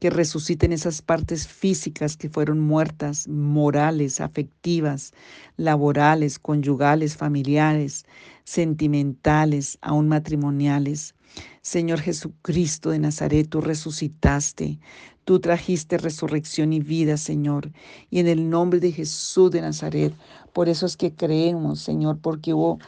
que 0.00 0.10
resuciten 0.10 0.72
esas 0.72 1.00
partes 1.00 1.46
físicas 1.46 2.16
que 2.16 2.28
fueron 2.28 2.58
muertas, 2.58 3.28
morales, 3.28 4.20
afectivas, 4.20 5.14
laborales, 5.56 6.40
conyugales, 6.40 7.16
familiares, 7.16 8.04
sentimentales, 8.42 9.78
aún 9.80 10.08
matrimoniales. 10.08 11.14
Señor 11.62 12.00
Jesucristo 12.00 12.90
de 12.90 12.98
Nazaret, 12.98 13.48
tú 13.48 13.60
resucitaste, 13.60 14.80
tú 15.24 15.40
trajiste 15.40 15.98
resurrección 15.98 16.72
y 16.72 16.80
vida, 16.80 17.16
Señor. 17.16 17.70
Y 18.10 18.20
en 18.20 18.28
el 18.28 18.50
nombre 18.50 18.80
de 18.80 18.92
Jesús 18.92 19.50
de 19.50 19.60
Nazaret, 19.60 20.14
por 20.52 20.68
eso 20.68 20.86
es 20.86 20.96
que 20.96 21.14
creemos, 21.14 21.80
Señor, 21.80 22.18
porque 22.20 22.54
hubo 22.54 22.78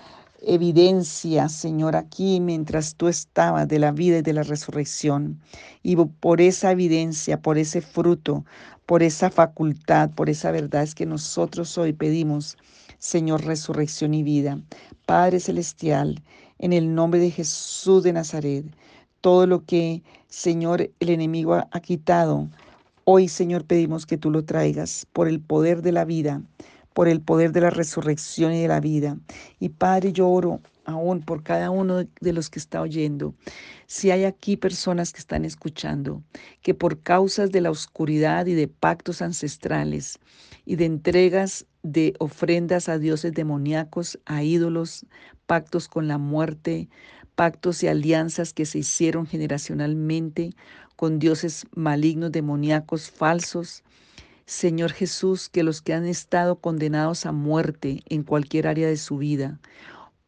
evidencia, 0.46 1.48
Señor, 1.48 1.96
aquí 1.96 2.40
mientras 2.40 2.94
tú 2.96 3.08
estabas 3.08 3.66
de 3.68 3.78
la 3.78 3.92
vida 3.92 4.18
y 4.18 4.22
de 4.22 4.32
la 4.32 4.42
resurrección. 4.42 5.40
Y 5.82 5.96
por 5.96 6.40
esa 6.40 6.72
evidencia, 6.72 7.40
por 7.40 7.58
ese 7.58 7.80
fruto, 7.80 8.44
por 8.86 9.02
esa 9.02 9.30
facultad, 9.30 10.10
por 10.10 10.28
esa 10.28 10.50
verdad 10.50 10.82
es 10.82 10.94
que 10.94 11.06
nosotros 11.06 11.78
hoy 11.78 11.92
pedimos, 11.92 12.56
Señor, 12.98 13.44
resurrección 13.44 14.14
y 14.14 14.22
vida. 14.22 14.60
Padre 15.06 15.40
Celestial, 15.40 16.22
en 16.58 16.72
el 16.72 16.94
nombre 16.94 17.20
de 17.20 17.30
Jesús 17.30 18.02
de 18.02 18.12
Nazaret. 18.12 18.64
Todo 19.20 19.46
lo 19.46 19.64
que, 19.64 20.02
Señor, 20.34 20.90
el 20.98 21.10
enemigo 21.10 21.54
ha, 21.54 21.80
quitado, 21.80 22.48
hoy, 23.04 23.28
Señor, 23.28 23.64
pedimos 23.64 24.04
que 24.04 24.18
tú 24.18 24.32
lo 24.32 24.44
traigas 24.44 25.06
por 25.12 25.28
el 25.28 25.38
poder 25.38 25.80
de 25.80 25.92
la 25.92 26.04
vida, 26.04 26.42
por 26.92 27.06
el 27.06 27.20
poder 27.20 27.52
de 27.52 27.60
la 27.60 27.70
resurrección 27.70 28.52
y 28.52 28.60
de 28.60 28.66
la 28.66 28.80
vida. 28.80 29.16
Y 29.60 29.68
Padre, 29.68 30.12
yo 30.12 30.28
oro 30.28 30.60
aún 30.86 31.22
por 31.22 31.44
cada 31.44 31.70
uno 31.70 32.04
de 32.20 32.32
los 32.32 32.50
que 32.50 32.58
está 32.58 32.80
oyendo. 32.80 33.32
Si 33.86 34.10
hay 34.10 34.24
aquí 34.24 34.56
personas 34.56 35.12
que 35.12 35.20
están 35.20 35.44
escuchando, 35.44 36.20
que 36.62 36.74
por 36.74 37.00
causas 37.00 37.52
de 37.52 37.60
la 37.60 37.70
oscuridad 37.70 38.46
y 38.46 38.54
de 38.54 38.66
pactos 38.66 39.22
ancestrales 39.22 40.18
y 40.66 40.74
de 40.74 40.86
entregas 40.86 41.64
de 41.84 42.12
ofrendas 42.18 42.88
a 42.88 42.98
dioses 42.98 43.32
demoníacos, 43.34 44.18
a 44.26 44.42
ídolos, 44.42 45.06
pactos 45.46 45.86
con 45.86 46.08
la 46.08 46.18
muerte, 46.18 46.88
pactos 47.34 47.82
y 47.82 47.88
alianzas 47.88 48.52
que 48.52 48.66
se 48.66 48.78
hicieron 48.78 49.26
generacionalmente 49.26 50.50
con 50.96 51.18
dioses 51.18 51.66
malignos, 51.74 52.32
demoníacos, 52.32 53.10
falsos. 53.10 53.82
Señor 54.46 54.92
Jesús, 54.92 55.48
que 55.48 55.62
los 55.62 55.82
que 55.82 55.94
han 55.94 56.06
estado 56.06 56.56
condenados 56.56 57.26
a 57.26 57.32
muerte 57.32 58.02
en 58.06 58.22
cualquier 58.22 58.66
área 58.66 58.88
de 58.88 58.96
su 58.96 59.18
vida, 59.18 59.58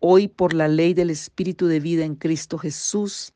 hoy 0.00 0.28
por 0.28 0.54
la 0.54 0.68
ley 0.68 0.94
del 0.94 1.10
Espíritu 1.10 1.66
de 1.66 1.80
vida 1.80 2.04
en 2.04 2.14
Cristo 2.14 2.58
Jesús, 2.58 3.32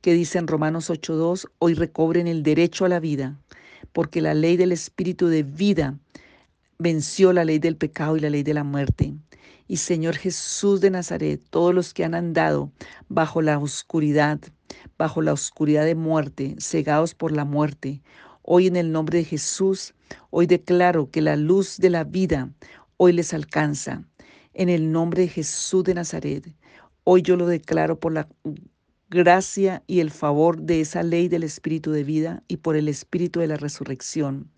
que 0.00 0.14
dice 0.14 0.38
en 0.38 0.46
Romanos 0.46 0.90
8.2, 0.90 1.48
hoy 1.58 1.74
recobren 1.74 2.26
el 2.26 2.42
derecho 2.42 2.84
a 2.84 2.88
la 2.88 3.00
vida, 3.00 3.36
porque 3.92 4.20
la 4.20 4.34
ley 4.34 4.56
del 4.56 4.72
Espíritu 4.72 5.26
de 5.28 5.42
vida 5.42 5.98
venció 6.78 7.32
la 7.32 7.44
ley 7.44 7.58
del 7.58 7.76
pecado 7.76 8.16
y 8.16 8.20
la 8.20 8.30
ley 8.30 8.42
de 8.42 8.54
la 8.54 8.64
muerte. 8.64 9.14
Y 9.68 9.78
Señor 9.78 10.16
Jesús 10.16 10.80
de 10.80 10.90
Nazaret, 10.90 11.40
todos 11.50 11.74
los 11.74 11.94
que 11.94 12.04
han 12.04 12.14
andado 12.14 12.70
bajo 13.08 13.42
la 13.42 13.58
oscuridad, 13.58 14.40
bajo 14.98 15.22
la 15.22 15.32
oscuridad 15.32 15.84
de 15.84 15.94
muerte, 15.94 16.56
cegados 16.58 17.14
por 17.14 17.32
la 17.32 17.44
muerte, 17.44 18.02
hoy 18.42 18.66
en 18.66 18.76
el 18.76 18.92
nombre 18.92 19.18
de 19.18 19.24
Jesús, 19.24 19.94
hoy 20.30 20.46
declaro 20.46 21.10
que 21.10 21.22
la 21.22 21.36
luz 21.36 21.78
de 21.78 21.90
la 21.90 22.04
vida 22.04 22.50
hoy 22.96 23.12
les 23.12 23.34
alcanza. 23.34 24.04
En 24.54 24.68
el 24.68 24.92
nombre 24.92 25.22
de 25.22 25.28
Jesús 25.28 25.84
de 25.84 25.94
Nazaret, 25.94 26.54
hoy 27.04 27.22
yo 27.22 27.36
lo 27.36 27.46
declaro 27.46 27.98
por 27.98 28.12
la 28.12 28.28
gracia 29.12 29.82
y 29.86 30.00
el 30.00 30.10
favor 30.10 30.62
de 30.62 30.80
esa 30.80 31.02
ley 31.02 31.28
del 31.28 31.42
Espíritu 31.42 31.92
de 31.92 32.02
vida 32.02 32.42
y 32.48 32.56
por 32.56 32.76
el 32.76 32.88
Espíritu 32.88 33.40
de 33.40 33.46
la 33.46 33.56
resurrección. 33.56 34.50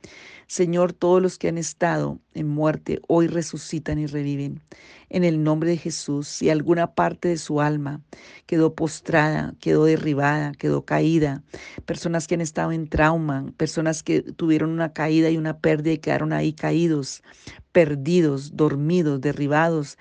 Señor, 0.47 0.93
todos 0.93 1.21
los 1.21 1.39
que 1.39 1.49
han 1.49 1.59
estado 1.59 2.21
en 2.35 2.49
muerte 2.49 3.01
hoy 3.09 3.27
resucitan 3.27 3.99
y 3.99 4.07
reviven. 4.07 4.63
En 5.09 5.25
el 5.25 5.43
nombre 5.43 5.71
de 5.71 5.77
Jesús, 5.77 6.29
si 6.29 6.51
alguna 6.51 6.95
parte 6.95 7.29
de 7.29 7.37
su 7.37 7.61
alma 7.61 8.01
quedó 8.47 8.75
postrada, 8.75 9.55
quedó 9.59 9.87
derribada, 9.87 10.53
quedó 10.53 10.85
caída, 10.85 11.43
personas 11.85 12.29
que 12.29 12.37
han 12.37 12.41
estado 12.41 12.71
en 12.71 12.89
trauma, 12.89 13.53
personas 13.57 14.05
que 14.05 14.23
tuvieron 14.23 14.71
una 14.71 14.93
caída 14.93 15.31
y 15.31 15.37
una 15.37 15.59
pérdida 15.59 15.95
y 15.95 15.99
quedaron 15.99 16.33
ahí 16.33 16.53
caídos, 16.53 17.25
perdidos, 17.73 18.57
dormidos, 18.57 19.21
derribados, 19.21 19.99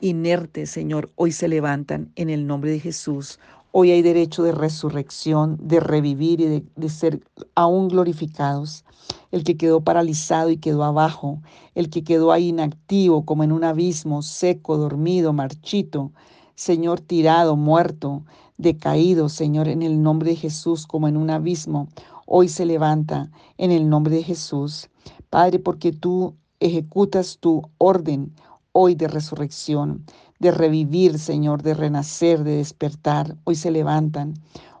inertes, 0.00 0.68
Señor, 0.70 1.10
hoy 1.14 1.32
se 1.32 1.48
levantan 1.48 2.12
en 2.16 2.28
el 2.28 2.46
nombre 2.46 2.70
de 2.70 2.80
Jesús. 2.80 3.40
Hoy 3.76 3.90
hay 3.90 4.02
derecho 4.02 4.44
de 4.44 4.52
resurrección, 4.52 5.58
de 5.60 5.80
revivir 5.80 6.40
y 6.40 6.62
de, 6.76 6.88
ser 6.88 7.26
aún 7.56 7.88
glorificados. 7.88 8.84
El 9.32 9.42
que 9.42 9.56
quedó 9.56 9.80
paralizado 9.80 10.50
y 10.50 10.58
quedó 10.58 10.84
abajo, 10.84 11.42
el 11.74 11.90
que 11.90 12.04
quedó 12.04 12.30
ahí 12.30 12.50
inactivo 12.50 13.24
como 13.24 13.42
en 13.42 13.50
un 13.50 13.64
abismo, 13.64 14.22
seco, 14.22 14.76
dormido, 14.76 15.32
marchito, 15.32 16.12
Señor, 16.54 17.00
tirado, 17.00 17.56
muerto, 17.56 18.22
decaído, 18.58 19.28
Señor, 19.28 19.66
en 19.66 19.82
el 19.82 20.00
nombre 20.00 20.30
de 20.30 20.36
Jesús 20.36 20.86
como 20.86 21.08
en 21.08 21.16
un 21.16 21.30
abismo, 21.30 21.88
hoy 22.26 22.48
se 22.48 22.66
levanta 22.66 23.32
en 23.58 23.72
el 23.72 23.88
nombre 23.88 24.14
de 24.14 24.22
Jesús. 24.22 24.88
Padre, 25.30 25.58
porque 25.58 25.90
tú 25.90 26.36
ejecutas 26.60 27.38
tu 27.40 27.62
orden 27.78 28.32
hoy 28.70 28.94
de 28.94 29.08
resurrección 29.08 30.04
de 30.44 30.50
revivir, 30.50 31.18
Señor, 31.18 31.62
de 31.62 31.72
renacer, 31.72 32.44
de 32.44 32.56
despertar. 32.56 33.34
Hoy 33.44 33.54
se 33.54 33.70
levantan, 33.70 34.34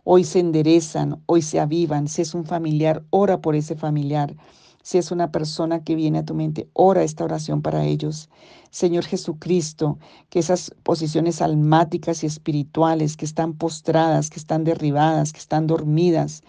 hoy 0.04 0.22
se 0.24 0.40
enderezan, 0.40 1.22
hoy 1.24 1.40
se 1.40 1.58
avivan. 1.58 2.06
Si 2.06 2.20
es 2.20 2.34
un 2.34 2.44
familiar, 2.44 3.02
ora 3.08 3.40
por 3.40 3.54
ese 3.54 3.74
familiar. 3.74 4.36
Si 4.82 4.98
es 4.98 5.10
una 5.10 5.32
persona 5.32 5.82
que 5.82 5.94
viene 5.94 6.18
a 6.18 6.24
tu 6.26 6.34
mente, 6.34 6.68
ora 6.74 7.02
esta 7.02 7.24
oración 7.24 7.62
para 7.62 7.86
ellos. 7.86 8.28
Señor 8.70 9.06
Jesucristo, 9.06 9.98
que 10.28 10.40
esas 10.40 10.70
posiciones 10.82 11.40
almáticas 11.40 12.22
y 12.24 12.26
espirituales 12.26 13.16
que 13.16 13.24
están 13.24 13.54
postradas, 13.54 14.28
que 14.28 14.40
están 14.40 14.64
derribadas, 14.64 15.32
que 15.32 15.40
están 15.40 15.66
dormidas, 15.66 16.42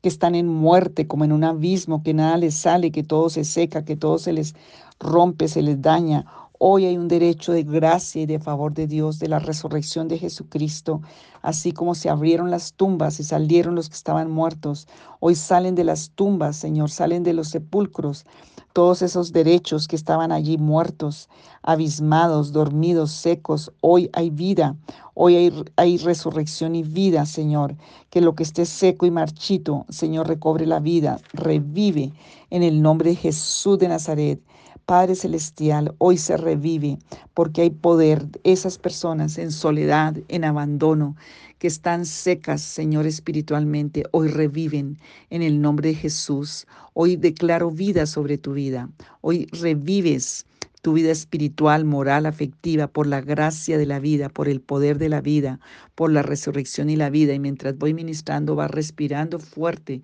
que 0.00 0.08
están 0.08 0.34
en 0.34 0.48
muerte, 0.48 1.06
como 1.06 1.26
en 1.26 1.32
un 1.32 1.44
abismo, 1.44 2.02
que 2.02 2.14
nada 2.14 2.38
les 2.38 2.54
sale, 2.54 2.90
que 2.90 3.02
todo 3.02 3.28
se 3.28 3.44
seca, 3.44 3.84
que 3.84 3.96
todo 3.96 4.18
se 4.18 4.32
les 4.32 4.54
rompe, 4.98 5.46
se 5.46 5.60
les 5.60 5.82
daña. 5.82 6.24
Hoy 6.64 6.84
hay 6.86 6.96
un 6.96 7.08
derecho 7.08 7.50
de 7.50 7.64
gracia 7.64 8.22
y 8.22 8.26
de 8.26 8.38
favor 8.38 8.72
de 8.72 8.86
Dios, 8.86 9.18
de 9.18 9.26
la 9.26 9.40
resurrección 9.40 10.06
de 10.06 10.16
Jesucristo, 10.16 11.02
así 11.40 11.72
como 11.72 11.96
se 11.96 12.08
abrieron 12.08 12.52
las 12.52 12.74
tumbas 12.74 13.18
y 13.18 13.24
salieron 13.24 13.74
los 13.74 13.88
que 13.88 13.96
estaban 13.96 14.30
muertos. 14.30 14.86
Hoy 15.18 15.34
salen 15.34 15.74
de 15.74 15.82
las 15.82 16.10
tumbas, 16.10 16.54
Señor, 16.54 16.92
salen 16.92 17.24
de 17.24 17.32
los 17.32 17.48
sepulcros 17.48 18.26
todos 18.72 19.02
esos 19.02 19.32
derechos 19.32 19.88
que 19.88 19.96
estaban 19.96 20.30
allí 20.30 20.56
muertos, 20.56 21.28
abismados, 21.62 22.52
dormidos, 22.52 23.10
secos. 23.10 23.72
Hoy 23.80 24.08
hay 24.12 24.30
vida, 24.30 24.76
hoy 25.14 25.34
hay, 25.34 25.64
hay, 25.74 25.98
resurrección 25.98 26.76
y 26.76 26.84
vida, 26.84 27.26
Señor. 27.26 27.76
Que 28.08 28.20
lo 28.20 28.36
que 28.36 28.44
esté 28.44 28.66
seco 28.66 29.04
y 29.04 29.10
marchito, 29.10 29.84
Señor, 29.88 30.28
recobre 30.28 30.66
la 30.66 30.78
vida, 30.78 31.18
revive 31.32 32.12
en 32.50 32.62
el 32.62 32.82
nombre 32.82 33.10
de 33.10 33.16
Jesús 33.16 33.80
de 33.80 33.88
Nazaret. 33.88 34.40
Padre 34.86 35.14
Celestial, 35.14 35.94
hoy 35.98 36.18
se 36.18 36.36
revive 36.36 36.98
porque 37.34 37.62
hay 37.62 37.70
poder. 37.70 38.26
Esas 38.44 38.78
personas 38.78 39.38
en 39.38 39.52
soledad, 39.52 40.16
en 40.28 40.44
abandono, 40.44 41.16
que 41.58 41.68
están 41.68 42.06
secas, 42.06 42.60
Señor, 42.60 43.06
espiritualmente, 43.06 44.04
hoy 44.10 44.28
reviven 44.28 44.98
en 45.30 45.42
el 45.42 45.60
nombre 45.60 45.90
de 45.90 45.94
Jesús. 45.94 46.66
Hoy 46.94 47.16
declaro 47.16 47.70
vida 47.70 48.06
sobre 48.06 48.38
tu 48.38 48.52
vida. 48.52 48.88
Hoy 49.20 49.46
revives 49.52 50.46
tu 50.82 50.94
vida 50.94 51.12
espiritual, 51.12 51.84
moral, 51.84 52.26
afectiva, 52.26 52.88
por 52.88 53.06
la 53.06 53.20
gracia 53.20 53.78
de 53.78 53.86
la 53.86 54.00
vida, 54.00 54.28
por 54.28 54.48
el 54.48 54.60
poder 54.60 54.98
de 54.98 55.08
la 55.08 55.20
vida, 55.20 55.60
por 55.94 56.10
la 56.10 56.22
resurrección 56.22 56.90
y 56.90 56.96
la 56.96 57.08
vida. 57.08 57.32
Y 57.34 57.38
mientras 57.38 57.78
voy 57.78 57.94
ministrando, 57.94 58.56
va 58.56 58.66
respirando 58.66 59.38
fuerte 59.38 60.02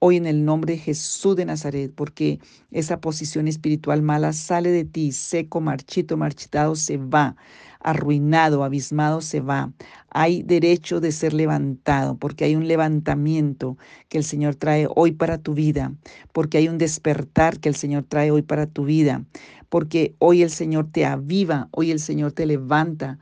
hoy 0.00 0.16
en 0.16 0.26
el 0.26 0.44
nombre 0.46 0.72
de 0.74 0.78
Jesús 0.78 1.36
de 1.36 1.44
Nazaret, 1.44 1.92
porque 1.94 2.40
esa 2.70 3.00
posición 3.00 3.46
espiritual 3.48 4.00
mala 4.00 4.32
sale 4.32 4.70
de 4.70 4.84
ti, 4.84 5.12
seco, 5.12 5.60
marchito, 5.60 6.16
marchitado, 6.16 6.74
se 6.74 6.96
va, 6.96 7.36
arruinado, 7.80 8.64
abismado, 8.64 9.20
se 9.20 9.40
va. 9.40 9.72
Hay 10.10 10.42
derecho 10.42 11.00
de 11.00 11.12
ser 11.12 11.34
levantado, 11.34 12.16
porque 12.16 12.46
hay 12.46 12.56
un 12.56 12.66
levantamiento 12.66 13.76
que 14.08 14.16
el 14.16 14.24
Señor 14.24 14.54
trae 14.54 14.88
hoy 14.96 15.12
para 15.12 15.36
tu 15.36 15.52
vida, 15.52 15.92
porque 16.32 16.56
hay 16.56 16.68
un 16.68 16.78
despertar 16.78 17.60
que 17.60 17.68
el 17.68 17.74
Señor 17.74 18.04
trae 18.08 18.30
hoy 18.30 18.40
para 18.40 18.66
tu 18.66 18.86
vida, 18.86 19.22
porque 19.68 20.14
hoy 20.18 20.42
el 20.42 20.50
Señor 20.50 20.88
te 20.90 21.04
aviva, 21.04 21.68
hoy 21.72 21.90
el 21.90 22.00
Señor 22.00 22.32
te 22.32 22.46
levanta 22.46 23.18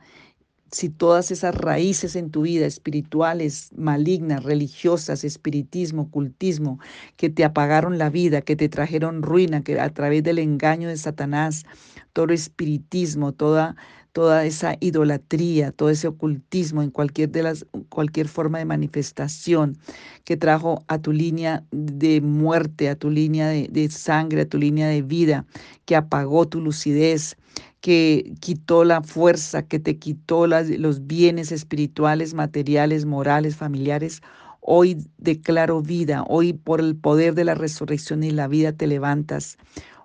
si 0.71 0.89
todas 0.89 1.31
esas 1.31 1.55
raíces 1.55 2.15
en 2.15 2.29
tu 2.29 2.43
vida 2.43 2.65
espirituales, 2.65 3.69
malignas, 3.75 4.43
religiosas, 4.43 5.23
espiritismo, 5.23 6.03
ocultismo, 6.03 6.79
que 7.17 7.29
te 7.29 7.43
apagaron 7.43 7.97
la 7.97 8.09
vida, 8.09 8.41
que 8.41 8.55
te 8.55 8.69
trajeron 8.69 9.21
ruina, 9.21 9.63
que 9.63 9.79
a 9.79 9.89
través 9.89 10.23
del 10.23 10.39
engaño 10.39 10.89
de 10.89 10.97
Satanás, 10.97 11.65
todo 12.13 12.33
espiritismo, 12.33 13.31
toda 13.33 13.75
toda 14.11 14.45
esa 14.45 14.75
idolatría, 14.79 15.71
todo 15.71 15.89
ese 15.89 16.07
ocultismo 16.07 16.81
en 16.81 16.89
cualquier 16.89 17.29
de 17.29 17.43
las 17.43 17.65
cualquier 17.89 18.27
forma 18.27 18.57
de 18.57 18.65
manifestación 18.65 19.77
que 20.23 20.35
trajo 20.35 20.83
a 20.87 20.97
tu 20.99 21.11
línea 21.11 21.63
de 21.71 22.19
muerte, 22.21 22.89
a 22.89 22.95
tu 22.95 23.09
línea 23.09 23.47
de, 23.47 23.67
de 23.69 23.89
sangre, 23.89 24.41
a 24.41 24.49
tu 24.49 24.57
línea 24.57 24.87
de 24.87 25.01
vida, 25.01 25.45
que 25.85 25.95
apagó 25.95 26.47
tu 26.47 26.59
lucidez, 26.59 27.37
que 27.81 28.33
quitó 28.39 28.83
la 28.83 29.01
fuerza, 29.01 29.63
que 29.63 29.79
te 29.79 29.97
quitó 29.97 30.47
los 30.47 31.07
bienes 31.07 31.51
espirituales, 31.51 32.33
materiales, 32.33 33.05
morales, 33.05 33.55
familiares. 33.55 34.21
Hoy 34.61 34.97
declaro 35.17 35.81
vida, 35.81 36.23
hoy 36.27 36.53
por 36.53 36.81
el 36.81 36.95
poder 36.95 37.33
de 37.35 37.45
la 37.45 37.55
resurrección 37.55 38.23
y 38.23 38.31
la 38.31 38.47
vida 38.47 38.73
te 38.73 38.87
levantas 38.87 39.57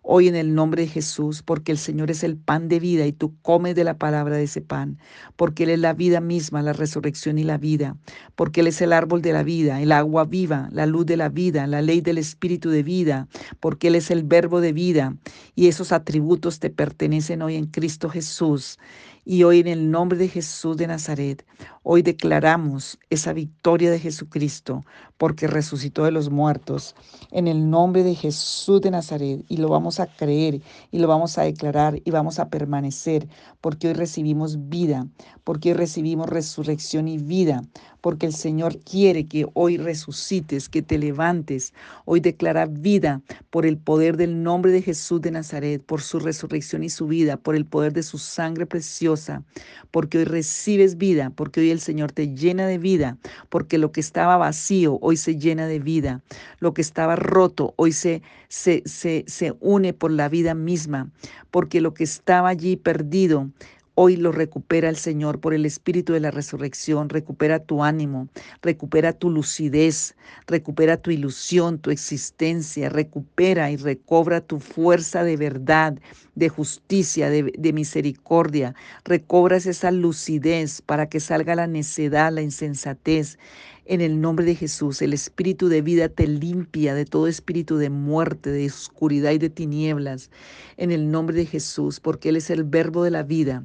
hoy 0.07 0.29
en 0.29 0.37
el 0.37 0.55
nombre 0.55 0.83
de 0.83 0.89
Jesús, 0.89 1.43
porque 1.43 1.73
el 1.73 1.79
Señor 1.79 2.11
es 2.11 2.23
el 2.23 2.37
pan 2.37 2.69
de 2.69 2.79
vida 2.79 3.07
y 3.07 3.13
tú 3.13 3.35
comes 3.41 3.75
de 3.75 3.85
la 3.85 3.97
palabra 3.97 4.37
de 4.37 4.45
ese 4.45 4.61
pan, 4.61 4.99
porque 5.35 5.65
Él 5.65 5.71
es 5.71 5.79
la 5.81 5.95
vida 5.95 6.21
misma, 6.21 6.63
la 6.63 6.75
resurrección 6.75 7.39
y 7.39 7.43
la 7.43 7.57
vida, 7.57 7.97
porque 8.37 8.61
Él 8.61 8.67
es 8.67 8.81
el 8.83 8.93
árbol 8.93 9.23
de 9.23 9.33
la 9.33 9.43
vida, 9.43 9.81
el 9.81 9.93
agua 9.93 10.25
viva, 10.25 10.69
la 10.73 10.85
luz 10.85 11.07
de 11.07 11.17
la 11.17 11.31
vida, 11.31 11.67
la 11.67 11.81
ley 11.81 12.03
del 12.03 12.19
espíritu 12.19 12.69
de 12.69 12.83
vida, 12.83 13.29
porque 13.61 13.89
Él 13.89 13.95
es 13.95 14.11
el 14.11 14.23
verbo 14.23 14.61
de 14.61 14.75
vida 14.75 15.17
y 15.55 15.69
esos 15.69 15.91
atributos 15.91 16.61
te 16.61 16.69
pertenecen 16.69 17.41
hoy 17.41 17.57
en 17.57 17.67
Cristo 17.67 18.11
Jesús. 18.11 18.79
Y 19.27 19.43
hoy 19.45 19.61
en 19.61 19.69
el 19.69 19.91
nombre 19.91 20.19
de 20.19 20.29
Jesús 20.29 20.77
de 20.77 20.87
Nazaret, 20.87 21.47
hoy 21.83 22.03
declaramos 22.03 22.99
esa 23.09 23.33
victoria 23.33 23.91
de 23.91 23.99
Jesucristo 23.99 24.85
porque 25.17 25.47
resucitó 25.47 26.05
de 26.05 26.11
los 26.11 26.29
muertos. 26.29 26.95
En 27.31 27.49
el 27.49 27.71
nombre 27.71 28.03
de 28.03 28.15
Jesús 28.15 28.83
de 28.83 28.91
Nazaret. 28.91 29.43
Y 29.49 29.57
lo 29.57 29.69
vamos 29.69 29.99
a 29.99 30.09
creer 30.09 30.61
y 30.91 30.99
lo 30.99 31.09
vamos 31.09 31.39
a 31.39 31.43
declarar 31.45 32.03
y 32.05 32.11
vamos 32.11 32.39
a 32.39 32.51
permanecer 32.51 33.27
porque 33.63 33.89
hoy 33.89 33.95
recibimos 33.95 34.69
vida, 34.69 35.07
porque 35.43 35.71
hoy 35.71 35.75
recibimos 35.75 36.29
resurrección 36.29 37.09
y 37.09 37.17
vida, 37.17 37.63
porque 38.05 38.27
el 38.27 38.35
Señor 38.35 38.81
quiere 38.81 39.25
que 39.25 39.47
hoy 39.55 39.79
resucites, 39.79 40.69
que 40.69 40.83
te 40.83 40.99
levantes. 40.99 41.73
Hoy 42.05 42.21
declara 42.21 42.67
vida 42.67 43.23
por 43.49 43.65
el 43.65 43.79
poder 43.79 44.19
del 44.19 44.43
nombre 44.43 44.73
de 44.73 44.83
Jesús 44.83 45.23
de 45.23 45.31
Nazaret, 45.31 45.83
por 45.83 46.03
su 46.03 46.19
resurrección 46.19 46.85
y 46.85 46.91
su 46.91 47.07
vida, 47.07 47.39
por 47.39 47.57
el 47.57 47.65
poder 47.65 47.95
de 47.95 48.03
su 48.03 48.19
sangre 48.19 48.67
preciosa, 48.67 49.43
porque 49.91 50.19
hoy 50.19 50.25
recibes 50.25 50.99
vida, 50.99 51.33
porque 51.35 51.61
hoy 51.61 51.71
el 51.71 51.81
Señor 51.81 52.13
te 52.13 52.29
llena 52.35 52.67
de 52.67 52.77
vida, 52.77 53.17
porque 53.49 53.79
lo 53.79 53.91
que 53.91 54.01
estaba 54.01 54.37
vacío 54.37 54.99
hoy 55.01 55.17
se 55.17 55.39
llena 55.39 55.67
de 55.67 55.79
vida, 55.79 56.21
lo 56.59 56.75
que 56.75 56.83
estaba 56.83 57.17
roto 57.17 57.73
hoy 57.77 57.93
se, 57.93 58.21
se, 58.49 58.83
se, 58.85 59.25
se 59.27 59.55
une 59.61 59.95
por 59.95 60.11
la 60.11 60.29
vida 60.29 60.53
misma, 60.53 61.09
porque 61.51 61.81
lo 61.81 61.95
que 61.95 62.05
estaba 62.05 62.51
allí 62.51 62.77
perdido 62.77 63.49
Hoy 63.97 64.17
lo 64.17 64.33
recupera 64.33 64.89
el 64.89 64.97
Señor 64.97 65.39
por 65.39 65.55
el 65.55 65.65
Espíritu 65.65 66.15
de 66.15 66.21
la 66.21 66.33
Resurrección. 66.33 67.09
Recupera 67.09 67.61
tu 67.61 67.85
ánimo, 67.85 68.29
recupera 68.61 69.13
tu 69.13 69.31
lucidez, 69.31 70.17
recupera 70.49 70.97
tu 70.97 71.13
ilusión, 71.13 71.79
tu 71.79 71.93
existencia, 71.93 72.89
recupera 72.89 73.71
y 73.71 73.77
recobra 73.77 74.41
tu 74.41 74.59
fuerza 74.59 75.23
de 75.23 75.37
verdad, 75.37 75.97
de 76.35 76.49
justicia, 76.49 77.31
de, 77.31 77.53
de 77.57 77.73
misericordia. 77.73 78.75
Recobras 79.05 79.67
esa 79.67 79.91
lucidez 79.91 80.83
para 80.83 81.09
que 81.09 81.21
salga 81.21 81.55
la 81.55 81.67
necedad, 81.67 82.33
la 82.33 82.43
insensatez. 82.43 83.39
En 83.87 84.01
el 84.01 84.21
nombre 84.21 84.47
de 84.47 84.55
Jesús, 84.55 85.03
el 85.03 85.13
espíritu 85.13 85.69
de 85.69 85.83
vida 85.83 86.09
te 86.09 86.27
limpia 86.27 86.95
de 86.95 87.05
todo 87.05 87.27
espíritu 87.27 87.77
de 87.77 87.91
muerte, 87.91 88.51
de 88.51 88.67
oscuridad 88.67 89.33
y 89.33 89.39
de 89.39 89.51
tinieblas. 89.51 90.31
En 90.79 90.91
el 90.91 91.11
nombre 91.11 91.37
de 91.37 91.45
Jesús, 91.45 92.01
porque 92.01 92.31
Él 92.31 92.37
es 92.37 92.49
el 92.49 92.65
verbo 92.65 93.05
de 93.05 93.11
la 93.11 93.23
vida 93.23 93.65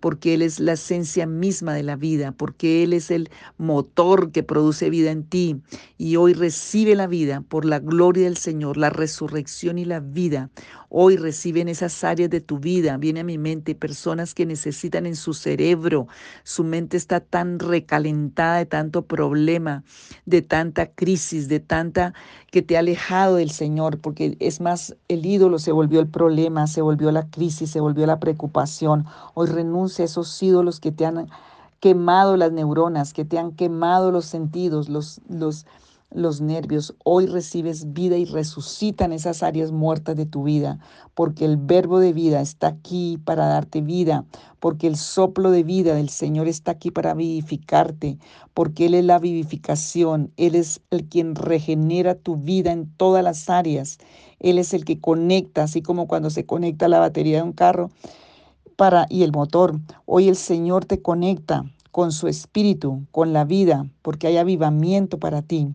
porque 0.00 0.34
Él 0.34 0.42
es 0.42 0.58
la 0.58 0.72
esencia 0.72 1.26
misma 1.26 1.74
de 1.74 1.82
la 1.82 1.96
vida, 1.96 2.32
porque 2.32 2.82
Él 2.82 2.92
es 2.92 3.10
el 3.10 3.30
motor 3.58 4.32
que 4.32 4.42
produce 4.42 4.90
vida 4.90 5.10
en 5.10 5.24
ti. 5.24 5.60
Y 5.98 6.16
hoy 6.16 6.32
recibe 6.32 6.94
la 6.94 7.06
vida 7.06 7.42
por 7.48 7.64
la 7.64 7.78
gloria 7.78 8.24
del 8.24 8.36
Señor, 8.36 8.76
la 8.76 8.90
resurrección 8.90 9.78
y 9.78 9.84
la 9.84 10.00
vida. 10.00 10.50
Hoy 10.92 11.16
reciben 11.16 11.68
esas 11.68 12.02
áreas 12.02 12.30
de 12.30 12.40
tu 12.40 12.58
vida. 12.58 12.96
Viene 12.96 13.20
a 13.20 13.24
mi 13.24 13.38
mente 13.38 13.76
personas 13.76 14.34
que 14.34 14.44
necesitan 14.44 15.06
en 15.06 15.14
su 15.14 15.34
cerebro. 15.34 16.08
Su 16.42 16.64
mente 16.64 16.96
está 16.96 17.20
tan 17.20 17.60
recalentada 17.60 18.58
de 18.58 18.66
tanto 18.66 19.02
problema, 19.02 19.84
de 20.26 20.42
tanta 20.42 20.86
crisis, 20.90 21.46
de 21.46 21.60
tanta 21.60 22.12
que 22.50 22.62
te 22.62 22.76
ha 22.76 22.80
alejado 22.80 23.36
del 23.36 23.52
Señor, 23.52 24.00
porque 24.00 24.36
es 24.40 24.60
más, 24.60 24.96
el 25.06 25.24
ídolo 25.24 25.60
se 25.60 25.70
volvió 25.70 26.00
el 26.00 26.08
problema, 26.08 26.66
se 26.66 26.82
volvió 26.82 27.12
la 27.12 27.30
crisis, 27.30 27.70
se 27.70 27.78
volvió 27.78 28.04
la 28.06 28.18
preocupación. 28.18 29.04
Hoy 29.34 29.46
renuncia 29.46 29.89
esos 29.98 30.40
ídolos 30.42 30.78
que 30.78 30.92
te 30.92 31.06
han 31.06 31.28
quemado 31.80 32.36
las 32.36 32.52
neuronas, 32.52 33.12
que 33.12 33.24
te 33.24 33.38
han 33.38 33.52
quemado 33.52 34.12
los 34.12 34.26
sentidos, 34.26 34.88
los, 34.88 35.20
los, 35.28 35.66
los 36.10 36.40
nervios. 36.40 36.94
Hoy 37.04 37.26
recibes 37.26 37.92
vida 37.92 38.16
y 38.16 38.26
resucitan 38.26 39.12
esas 39.12 39.42
áreas 39.42 39.72
muertas 39.72 40.16
de 40.16 40.26
tu 40.26 40.42
vida, 40.44 40.78
porque 41.14 41.44
el 41.44 41.56
verbo 41.56 41.98
de 41.98 42.12
vida 42.12 42.40
está 42.40 42.68
aquí 42.68 43.18
para 43.24 43.46
darte 43.46 43.80
vida, 43.80 44.24
porque 44.58 44.86
el 44.86 44.96
soplo 44.96 45.50
de 45.50 45.62
vida 45.62 45.94
del 45.94 46.10
Señor 46.10 46.48
está 46.48 46.72
aquí 46.72 46.90
para 46.90 47.14
vivificarte, 47.14 48.18
porque 48.52 48.86
Él 48.86 48.94
es 48.94 49.04
la 49.04 49.18
vivificación, 49.18 50.32
Él 50.36 50.54
es 50.56 50.82
el 50.90 51.06
quien 51.06 51.34
regenera 51.34 52.14
tu 52.14 52.36
vida 52.36 52.72
en 52.72 52.90
todas 52.96 53.24
las 53.24 53.48
áreas. 53.48 53.98
Él 54.38 54.58
es 54.58 54.74
el 54.74 54.84
que 54.84 55.00
conecta, 55.00 55.62
así 55.62 55.80
como 55.80 56.08
cuando 56.08 56.30
se 56.30 56.44
conecta 56.44 56.88
la 56.88 56.98
batería 56.98 57.38
de 57.38 57.42
un 57.42 57.52
carro, 57.52 57.90
y 59.10 59.24
el 59.24 59.32
motor. 59.32 59.78
Hoy 60.06 60.30
el 60.30 60.36
Señor 60.36 60.86
te 60.86 61.02
conecta 61.02 61.66
con 61.90 62.12
su 62.12 62.28
espíritu, 62.28 63.04
con 63.10 63.34
la 63.34 63.44
vida, 63.44 63.86
porque 64.00 64.26
hay 64.26 64.38
avivamiento 64.38 65.18
para 65.18 65.42
ti. 65.42 65.74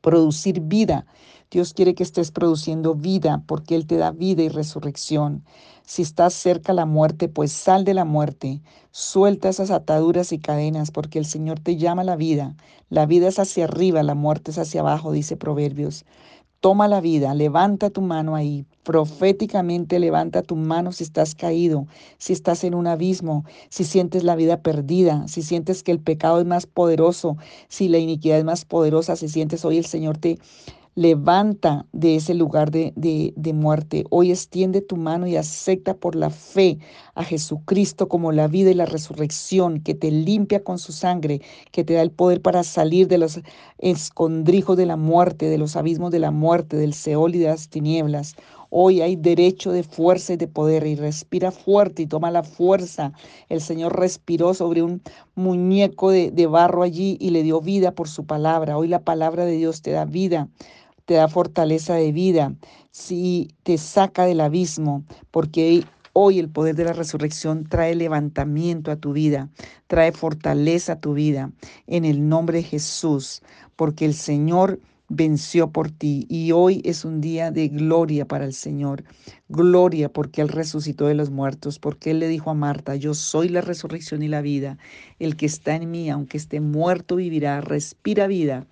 Producir 0.00 0.62
vida. 0.62 1.06
Dios 1.48 1.74
quiere 1.74 1.94
que 1.94 2.02
estés 2.02 2.32
produciendo 2.32 2.96
vida 2.96 3.44
porque 3.46 3.76
Él 3.76 3.86
te 3.86 3.98
da 3.98 4.10
vida 4.10 4.42
y 4.42 4.48
resurrección. 4.48 5.44
Si 5.84 6.02
estás 6.02 6.34
cerca 6.34 6.72
a 6.72 6.74
la 6.74 6.86
muerte, 6.86 7.28
pues 7.28 7.52
sal 7.52 7.84
de 7.84 7.94
la 7.94 8.04
muerte. 8.04 8.62
Suelta 8.90 9.48
esas 9.48 9.70
ataduras 9.70 10.32
y 10.32 10.40
cadenas 10.40 10.90
porque 10.90 11.20
el 11.20 11.24
Señor 11.24 11.60
te 11.60 11.76
llama 11.76 12.02
a 12.02 12.06
la 12.06 12.16
vida. 12.16 12.56
La 12.90 13.06
vida 13.06 13.28
es 13.28 13.38
hacia 13.38 13.66
arriba, 13.66 14.02
la 14.02 14.16
muerte 14.16 14.50
es 14.50 14.58
hacia 14.58 14.80
abajo, 14.80 15.12
dice 15.12 15.36
Proverbios. 15.36 16.04
Toma 16.60 16.88
la 16.88 17.00
vida, 17.00 17.34
levanta 17.34 17.90
tu 17.90 18.00
mano 18.00 18.34
ahí, 18.34 18.66
proféticamente 18.82 19.98
levanta 19.98 20.42
tu 20.42 20.56
mano 20.56 20.90
si 20.90 21.04
estás 21.04 21.34
caído, 21.34 21.86
si 22.18 22.32
estás 22.32 22.64
en 22.64 22.74
un 22.74 22.86
abismo, 22.86 23.44
si 23.68 23.84
sientes 23.84 24.24
la 24.24 24.36
vida 24.36 24.62
perdida, 24.62 25.28
si 25.28 25.42
sientes 25.42 25.82
que 25.82 25.92
el 25.92 26.00
pecado 26.00 26.40
es 26.40 26.46
más 26.46 26.66
poderoso, 26.66 27.36
si 27.68 27.88
la 27.88 27.98
iniquidad 27.98 28.38
es 28.38 28.44
más 28.44 28.64
poderosa, 28.64 29.16
si 29.16 29.28
sientes 29.28 29.64
hoy 29.64 29.78
el 29.78 29.86
Señor 29.86 30.18
te 30.18 30.38
levanta 30.96 31.84
de 31.92 32.16
ese 32.16 32.32
lugar 32.32 32.70
de, 32.70 32.94
de, 32.96 33.52
muerte. 33.52 34.04
Hoy 34.08 34.30
extiende 34.30 34.80
tu 34.80 34.96
mano 34.96 35.26
y 35.26 35.36
acepta 35.36 35.94
por 35.94 36.16
la 36.16 36.30
fe 36.30 36.78
a 37.14 37.22
Jesucristo 37.22 38.08
como 38.08 38.32
la 38.32 38.48
vida 38.48 38.70
y 38.70 38.74
la 38.74 38.86
resurrección, 38.86 39.80
que 39.82 39.94
te 39.94 40.10
limpia 40.10 40.64
con 40.64 40.78
su 40.78 40.92
sangre, 40.92 41.42
que 41.70 41.84
te 41.84 41.92
da 41.92 42.02
el 42.02 42.10
poder 42.10 42.40
para 42.40 42.64
salir 42.64 43.08
de 43.08 43.18
los 43.18 43.40
escondrijos 43.76 44.78
de 44.78 44.86
la 44.86 44.96
muerte, 44.96 45.50
de 45.50 45.58
los 45.58 45.76
abismos 45.76 46.10
de 46.10 46.18
la 46.18 46.30
muerte, 46.30 46.78
del 46.78 46.94
Seol 46.94 47.34
y 47.34 47.40
de 47.40 47.48
las 47.48 47.68
tinieblas. 47.68 48.34
Hoy 48.70 49.02
hay 49.02 49.16
derecho 49.16 49.72
de 49.72 49.82
fuerza 49.82 50.32
y 50.32 50.36
de 50.38 50.48
poder 50.48 50.86
y 50.86 50.96
respira 50.96 51.52
fuerte 51.52 52.02
y 52.02 52.06
toma 52.06 52.30
la 52.30 52.42
fuerza. 52.42 53.12
El 53.50 53.60
Señor 53.60 53.98
respiró 53.98 54.54
sobre 54.54 54.82
un 54.82 55.02
muñeco 55.34 56.10
de, 56.10 56.30
de 56.30 56.46
barro 56.46 56.82
allí 56.82 57.18
y 57.20 57.30
le 57.30 57.42
dio 57.42 57.60
vida 57.60 57.92
por 57.92 58.08
su 58.08 58.24
palabra. 58.24 58.78
Hoy 58.78 58.88
la 58.88 59.04
palabra 59.04 59.44
de 59.44 59.52
Dios 59.52 59.82
te 59.82 59.92
da 59.92 60.06
vida 60.06 60.48
te 61.06 61.14
da 61.14 61.28
fortaleza 61.28 61.94
de 61.94 62.12
vida, 62.12 62.54
si 62.90 63.48
te 63.62 63.78
saca 63.78 64.26
del 64.26 64.40
abismo, 64.40 65.04
porque 65.30 65.84
hoy 66.12 66.38
el 66.38 66.50
poder 66.50 66.74
de 66.74 66.84
la 66.84 66.92
resurrección 66.92 67.64
trae 67.64 67.94
levantamiento 67.94 68.90
a 68.90 68.96
tu 68.96 69.12
vida, 69.12 69.48
trae 69.86 70.12
fortaleza 70.12 70.94
a 70.94 71.00
tu 71.00 71.14
vida, 71.14 71.52
en 71.86 72.04
el 72.04 72.28
nombre 72.28 72.58
de 72.58 72.64
Jesús, 72.64 73.42
porque 73.76 74.04
el 74.04 74.14
Señor 74.14 74.80
venció 75.08 75.70
por 75.70 75.90
ti 75.90 76.26
y 76.28 76.52
hoy 76.52 76.82
es 76.84 77.04
un 77.04 77.20
día 77.20 77.50
de 77.50 77.68
gloria 77.68 78.26
para 78.26 78.44
el 78.44 78.52
Señor. 78.52 79.04
Gloria 79.48 80.08
porque 80.08 80.40
Él 80.40 80.48
resucitó 80.48 81.06
de 81.06 81.14
los 81.14 81.30
muertos, 81.30 81.78
porque 81.78 82.10
Él 82.10 82.18
le 82.18 82.28
dijo 82.28 82.50
a 82.50 82.54
Marta, 82.54 82.96
yo 82.96 83.14
soy 83.14 83.48
la 83.48 83.60
resurrección 83.60 84.22
y 84.22 84.28
la 84.28 84.42
vida. 84.42 84.78
El 85.18 85.36
que 85.36 85.46
está 85.46 85.76
en 85.76 85.90
mí, 85.90 86.10
aunque 86.10 86.36
esté 86.36 86.60
muerto, 86.60 87.16
vivirá, 87.16 87.60
respira 87.60 88.26
vida, 88.26 88.66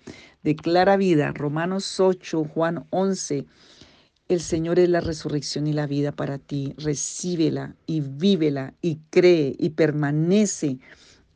declara 0.45 0.95
vida. 0.95 1.33
Romanos 1.33 1.99
8, 1.99 2.45
Juan 2.45 2.85
11. 2.91 3.45
El 4.29 4.39
Señor 4.39 4.79
es 4.79 4.89
la 4.89 5.01
resurrección 5.01 5.67
y 5.67 5.73
la 5.73 5.87
vida 5.87 6.11
para 6.11 6.37
ti. 6.37 6.73
Recíbela 6.77 7.75
y 7.87 8.01
vívela 8.01 8.73
y 8.81 8.99
cree 9.09 9.55
y 9.57 9.71
permanece 9.71 10.77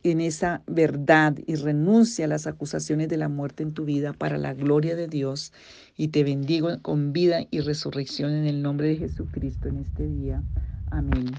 en 0.03 0.21
esa 0.21 0.61
verdad 0.67 1.35
y 1.45 1.55
renuncia 1.55 2.25
a 2.25 2.29
las 2.29 2.47
acusaciones 2.47 3.09
de 3.09 3.17
la 3.17 3.29
muerte 3.29 3.63
en 3.63 3.73
tu 3.73 3.83
vida 3.83 4.13
para 4.13 4.37
la 4.37 4.53
gloria 4.53 4.95
de 4.95 5.07
Dios. 5.07 5.53
Y 5.97 6.09
te 6.09 6.23
bendigo 6.23 6.69
con 6.81 7.11
vida 7.11 7.45
y 7.49 7.61
resurrección 7.61 8.31
en 8.31 8.45
el 8.45 8.61
nombre 8.61 8.89
de 8.89 8.97
Jesucristo 8.97 9.67
en 9.67 9.77
este 9.77 10.07
día. 10.07 10.43
Amén. 10.91 11.31